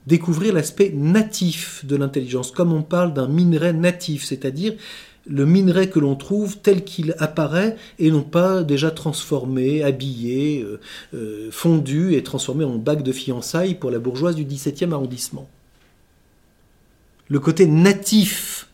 découvrir 0.07 0.55
l'aspect 0.55 0.91
natif 0.95 1.85
de 1.85 1.97
l'intelligence, 1.97 2.53
comme 2.53 2.73
on 2.73 2.83
parle 2.83 3.13
d'un 3.13 3.29
minerai 3.29 3.73
natif, 3.73 4.25
c'est-à-dire 4.25 4.75
le 5.29 5.45
minerai 5.45 5.91
que 5.91 5.99
l'on 5.99 6.15
trouve 6.15 6.59
tel 6.59 6.85
qu'il 6.85 7.15
apparaît 7.19 7.77
et 7.99 8.11
non 8.11 8.23
pas 8.23 8.63
déjà 8.63 8.91
transformé, 8.91 9.83
habillé, 9.83 10.63
euh, 10.63 10.81
euh, 11.15 11.51
fondu 11.51 12.15
et 12.15 12.23
transformé 12.23 12.65
en 12.65 12.77
bague 12.77 13.03
de 13.03 13.13
fiançailles 13.13 13.75
pour 13.75 13.91
la 13.91 13.99
bourgeoise 13.99 14.37
du 14.37 14.45
XVIIe 14.45 14.93
arrondissement. 14.93 15.49
Le 17.29 17.41
côté 17.41 17.67
natif 17.67 18.69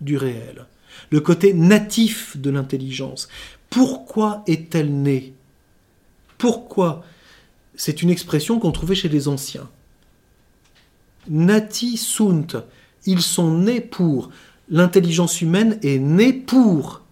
du 0.00 0.16
réel, 0.16 0.64
le 1.10 1.20
côté 1.20 1.52
natif 1.52 2.36
de 2.38 2.50
l'intelligence. 2.50 3.28
Pourquoi 3.68 4.42
est-elle 4.46 4.92
née? 4.92 5.34
Pourquoi? 6.38 7.04
C'est 7.74 8.02
une 8.02 8.10
expression 8.10 8.58
qu'on 8.58 8.72
trouvait 8.72 8.94
chez 8.94 9.08
les 9.08 9.28
anciens. 9.28 9.68
Nati 11.28 11.98
sunt, 11.98 12.64
ils 13.04 13.20
sont 13.20 13.58
nés 13.58 13.80
pour 13.80 14.30
l'intelligence 14.70 15.42
humaine 15.42 15.78
est 15.82 15.98
née 15.98 16.32
pour 16.32 17.02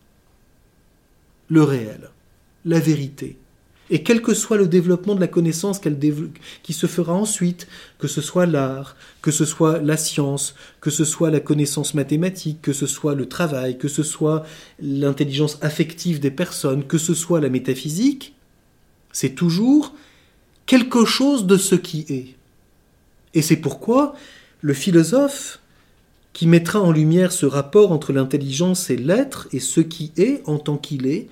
le 1.48 1.62
réel, 1.62 2.10
la 2.64 2.78
vérité. 2.78 3.36
Et 3.90 4.02
quel 4.02 4.20
que 4.20 4.34
soit 4.34 4.58
le 4.58 4.68
développement 4.68 5.14
de 5.14 5.20
la 5.20 5.28
connaissance 5.28 5.80
qui 6.62 6.72
se 6.74 6.86
fera 6.86 7.14
ensuite, 7.14 7.66
que 7.98 8.06
ce 8.06 8.20
soit 8.20 8.44
l'art, 8.44 8.96
que 9.22 9.30
ce 9.30 9.46
soit 9.46 9.78
la 9.78 9.96
science, 9.96 10.54
que 10.82 10.90
ce 10.90 11.06
soit 11.06 11.30
la 11.30 11.40
connaissance 11.40 11.94
mathématique, 11.94 12.60
que 12.60 12.74
ce 12.74 12.86
soit 12.86 13.14
le 13.14 13.26
travail, 13.26 13.78
que 13.78 13.88
ce 13.88 14.02
soit 14.02 14.44
l'intelligence 14.78 15.58
affective 15.62 16.20
des 16.20 16.30
personnes, 16.30 16.86
que 16.86 16.98
ce 16.98 17.14
soit 17.14 17.40
la 17.40 17.48
métaphysique, 17.48 18.34
c'est 19.10 19.34
toujours 19.34 19.94
quelque 20.66 21.06
chose 21.06 21.46
de 21.46 21.56
ce 21.56 21.74
qui 21.74 22.04
est. 22.10 22.36
Et 23.32 23.40
c'est 23.40 23.56
pourquoi 23.56 24.14
le 24.60 24.74
philosophe 24.74 25.57
qui 26.38 26.46
mettra 26.46 26.80
en 26.80 26.92
lumière 26.92 27.32
ce 27.32 27.46
rapport 27.46 27.90
entre 27.90 28.12
l'intelligence 28.12 28.90
et 28.90 28.96
l'être 28.96 29.48
et 29.50 29.58
ce 29.58 29.80
qui 29.80 30.12
est 30.16 30.40
en 30.46 30.58
tant 30.58 30.76
qu'il 30.76 31.08
est, 31.08 31.26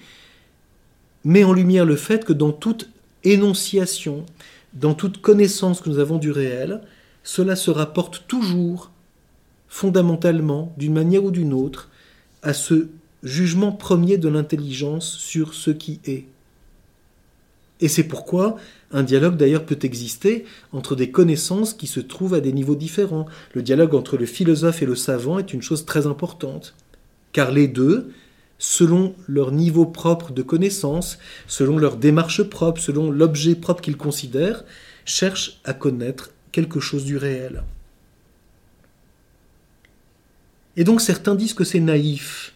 met 1.24 1.44
en 1.44 1.52
lumière 1.52 1.84
le 1.84 1.94
fait 1.94 2.24
que 2.24 2.32
dans 2.32 2.50
toute 2.50 2.90
énonciation, 3.22 4.26
dans 4.72 4.94
toute 4.94 5.18
connaissance 5.18 5.80
que 5.80 5.90
nous 5.90 6.00
avons 6.00 6.18
du 6.18 6.32
réel, 6.32 6.80
cela 7.22 7.54
se 7.54 7.70
rapporte 7.70 8.24
toujours, 8.26 8.90
fondamentalement, 9.68 10.74
d'une 10.76 10.94
manière 10.94 11.22
ou 11.22 11.30
d'une 11.30 11.52
autre, 11.52 11.88
à 12.42 12.52
ce 12.52 12.88
jugement 13.22 13.70
premier 13.70 14.18
de 14.18 14.28
l'intelligence 14.28 15.18
sur 15.18 15.54
ce 15.54 15.70
qui 15.70 16.00
est. 16.04 16.24
Et 17.80 17.88
c'est 17.88 18.04
pourquoi 18.04 18.56
un 18.90 19.02
dialogue 19.02 19.36
d'ailleurs 19.36 19.66
peut 19.66 19.78
exister 19.82 20.44
entre 20.72 20.96
des 20.96 21.10
connaissances 21.10 21.74
qui 21.74 21.86
se 21.86 22.00
trouvent 22.00 22.34
à 22.34 22.40
des 22.40 22.52
niveaux 22.52 22.74
différents. 22.74 23.26
Le 23.52 23.62
dialogue 23.62 23.94
entre 23.94 24.16
le 24.16 24.26
philosophe 24.26 24.82
et 24.82 24.86
le 24.86 24.94
savant 24.94 25.38
est 25.38 25.52
une 25.52 25.62
chose 25.62 25.84
très 25.84 26.06
importante, 26.06 26.74
car 27.32 27.50
les 27.50 27.68
deux, 27.68 28.12
selon 28.58 29.14
leur 29.26 29.52
niveau 29.52 29.84
propre 29.84 30.32
de 30.32 30.42
connaissance, 30.42 31.18
selon 31.46 31.76
leur 31.76 31.96
démarche 31.96 32.42
propre, 32.42 32.80
selon 32.80 33.10
l'objet 33.10 33.54
propre 33.54 33.82
qu'ils 33.82 33.98
considèrent, 33.98 34.64
cherchent 35.04 35.60
à 35.64 35.74
connaître 35.74 36.30
quelque 36.52 36.80
chose 36.80 37.04
du 37.04 37.18
réel. 37.18 37.62
Et 40.76 40.84
donc 40.84 41.00
certains 41.00 41.34
disent 41.34 41.54
que 41.54 41.64
c'est 41.64 41.80
naïf. 41.80 42.54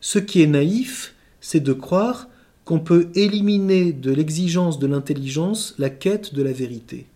Ce 0.00 0.18
qui 0.18 0.42
est 0.42 0.46
naïf, 0.46 1.14
c'est 1.40 1.60
de 1.60 1.72
croire 1.72 2.28
qu'on 2.64 2.80
peut 2.80 3.10
éliminer 3.14 3.92
de 3.92 4.12
l'exigence 4.12 4.78
de 4.78 4.86
l'intelligence 4.86 5.74
la 5.78 5.90
quête 5.90 6.34
de 6.34 6.42
la 6.42 6.52
vérité. 6.52 7.06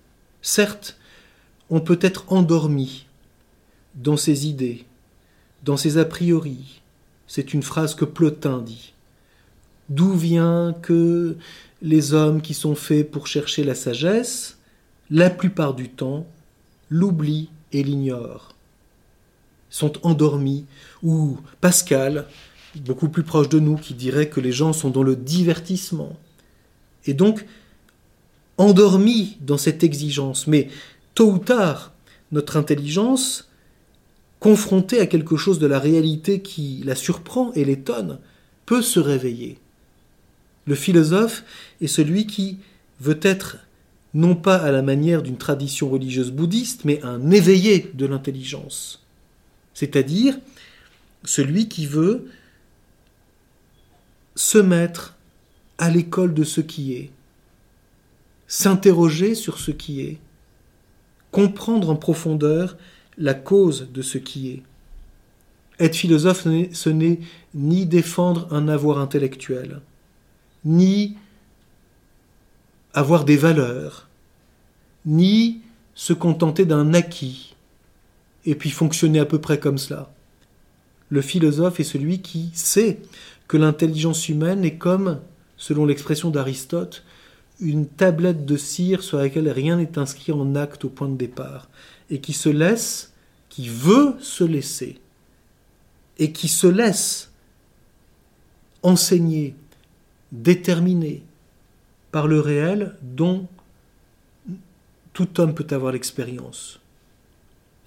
Certes, 0.42 0.98
on 1.70 1.80
peut 1.80 1.98
être 2.00 2.24
endormi 2.32 3.06
dans 3.94 4.16
ses 4.16 4.46
idées, 4.46 4.84
dans 5.62 5.76
ses 5.76 5.98
a 5.98 6.04
priori. 6.04 6.82
C'est 7.26 7.54
une 7.54 7.62
phrase 7.62 7.94
que 7.94 8.04
Plotin 8.04 8.58
dit. 8.58 8.92
D'où 9.88 10.12
vient 10.12 10.74
que 10.82 11.36
les 11.82 12.14
hommes 12.14 12.40
qui 12.40 12.54
sont 12.54 12.74
faits 12.74 13.10
pour 13.10 13.26
chercher 13.26 13.64
la 13.64 13.74
sagesse, 13.74 14.58
la 15.10 15.30
plupart 15.30 15.74
du 15.74 15.88
temps, 15.90 16.26
l'oublient 16.88 17.50
et 17.72 17.82
l'ignorent, 17.82 18.54
sont 19.68 19.92
endormis, 20.06 20.66
ou 21.02 21.38
Pascal, 21.60 22.26
beaucoup 22.80 23.08
plus 23.08 23.22
proche 23.22 23.48
de 23.48 23.58
nous, 23.58 23.76
qui 23.76 23.94
dirait 23.94 24.28
que 24.28 24.40
les 24.40 24.52
gens 24.52 24.72
sont 24.72 24.90
dans 24.90 25.02
le 25.02 25.16
divertissement, 25.16 26.18
et 27.06 27.14
donc 27.14 27.44
endormis 28.58 29.36
dans 29.40 29.58
cette 29.58 29.82
exigence. 29.82 30.46
Mais 30.46 30.68
tôt 31.14 31.32
ou 31.32 31.38
tard, 31.38 31.92
notre 32.32 32.56
intelligence 32.56 33.48
confrontée 34.44 35.00
à 35.00 35.06
quelque 35.06 35.38
chose 35.38 35.58
de 35.58 35.66
la 35.66 35.78
réalité 35.78 36.42
qui 36.42 36.82
la 36.84 36.94
surprend 36.94 37.50
et 37.54 37.64
l'étonne, 37.64 38.18
peut 38.66 38.82
se 38.82 39.00
réveiller. 39.00 39.56
Le 40.66 40.74
philosophe 40.74 41.44
est 41.80 41.86
celui 41.86 42.26
qui 42.26 42.58
veut 43.00 43.18
être 43.22 43.56
non 44.12 44.36
pas 44.36 44.56
à 44.56 44.70
la 44.70 44.82
manière 44.82 45.22
d'une 45.22 45.38
tradition 45.38 45.88
religieuse 45.88 46.30
bouddhiste, 46.30 46.84
mais 46.84 47.02
un 47.02 47.30
éveillé 47.30 47.90
de 47.94 48.04
l'intelligence. 48.04 49.02
C'est-à-dire 49.72 50.38
celui 51.24 51.68
qui 51.68 51.86
veut 51.86 52.26
se 54.34 54.58
mettre 54.58 55.14
à 55.78 55.90
l'école 55.90 56.34
de 56.34 56.44
ce 56.44 56.60
qui 56.60 56.94
est, 56.94 57.10
s'interroger 58.46 59.34
sur 59.34 59.58
ce 59.58 59.70
qui 59.70 60.00
est, 60.02 60.18
comprendre 61.30 61.90
en 61.90 61.96
profondeur 61.96 62.76
la 63.18 63.34
cause 63.34 63.88
de 63.92 64.02
ce 64.02 64.18
qui 64.18 64.50
est. 64.50 64.62
Être 65.80 65.96
philosophe, 65.96 66.46
ce 66.72 66.88
n'est 66.88 67.20
ni 67.54 67.86
défendre 67.86 68.46
un 68.52 68.68
avoir 68.68 68.98
intellectuel, 68.98 69.80
ni 70.64 71.16
avoir 72.92 73.24
des 73.24 73.36
valeurs, 73.36 74.08
ni 75.04 75.60
se 75.94 76.12
contenter 76.12 76.64
d'un 76.64 76.94
acquis, 76.94 77.54
et 78.46 78.54
puis 78.54 78.70
fonctionner 78.70 79.18
à 79.18 79.24
peu 79.24 79.40
près 79.40 79.58
comme 79.58 79.78
cela. 79.78 80.12
Le 81.08 81.20
philosophe 81.20 81.80
est 81.80 81.84
celui 81.84 82.22
qui 82.22 82.50
sait 82.54 83.00
que 83.48 83.56
l'intelligence 83.56 84.28
humaine 84.28 84.64
est 84.64 84.76
comme, 84.76 85.20
selon 85.56 85.86
l'expression 85.86 86.30
d'Aristote, 86.30 87.04
une 87.60 87.86
tablette 87.86 88.44
de 88.44 88.56
cire 88.56 89.02
sur 89.02 89.18
laquelle 89.18 89.48
rien 89.48 89.76
n'est 89.76 89.98
inscrit 89.98 90.32
en 90.32 90.54
acte 90.56 90.84
au 90.84 90.88
point 90.88 91.08
de 91.08 91.16
départ 91.16 91.68
et 92.10 92.20
qui 92.20 92.32
se 92.32 92.48
laisse, 92.48 93.12
qui 93.48 93.68
veut 93.68 94.16
se 94.20 94.44
laisser, 94.44 95.00
et 96.18 96.32
qui 96.32 96.48
se 96.48 96.66
laisse 96.66 97.30
enseigner, 98.82 99.54
déterminer 100.32 101.22
par 102.10 102.26
le 102.26 102.40
réel 102.40 102.96
dont 103.02 103.46
tout 105.12 105.40
homme 105.40 105.54
peut 105.54 105.66
avoir 105.70 105.92
l'expérience. 105.92 106.80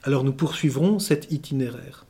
Alors 0.03 0.23
nous 0.23 0.33
poursuivrons 0.33 0.99
cet 0.99 1.31
itinéraire. 1.31 2.06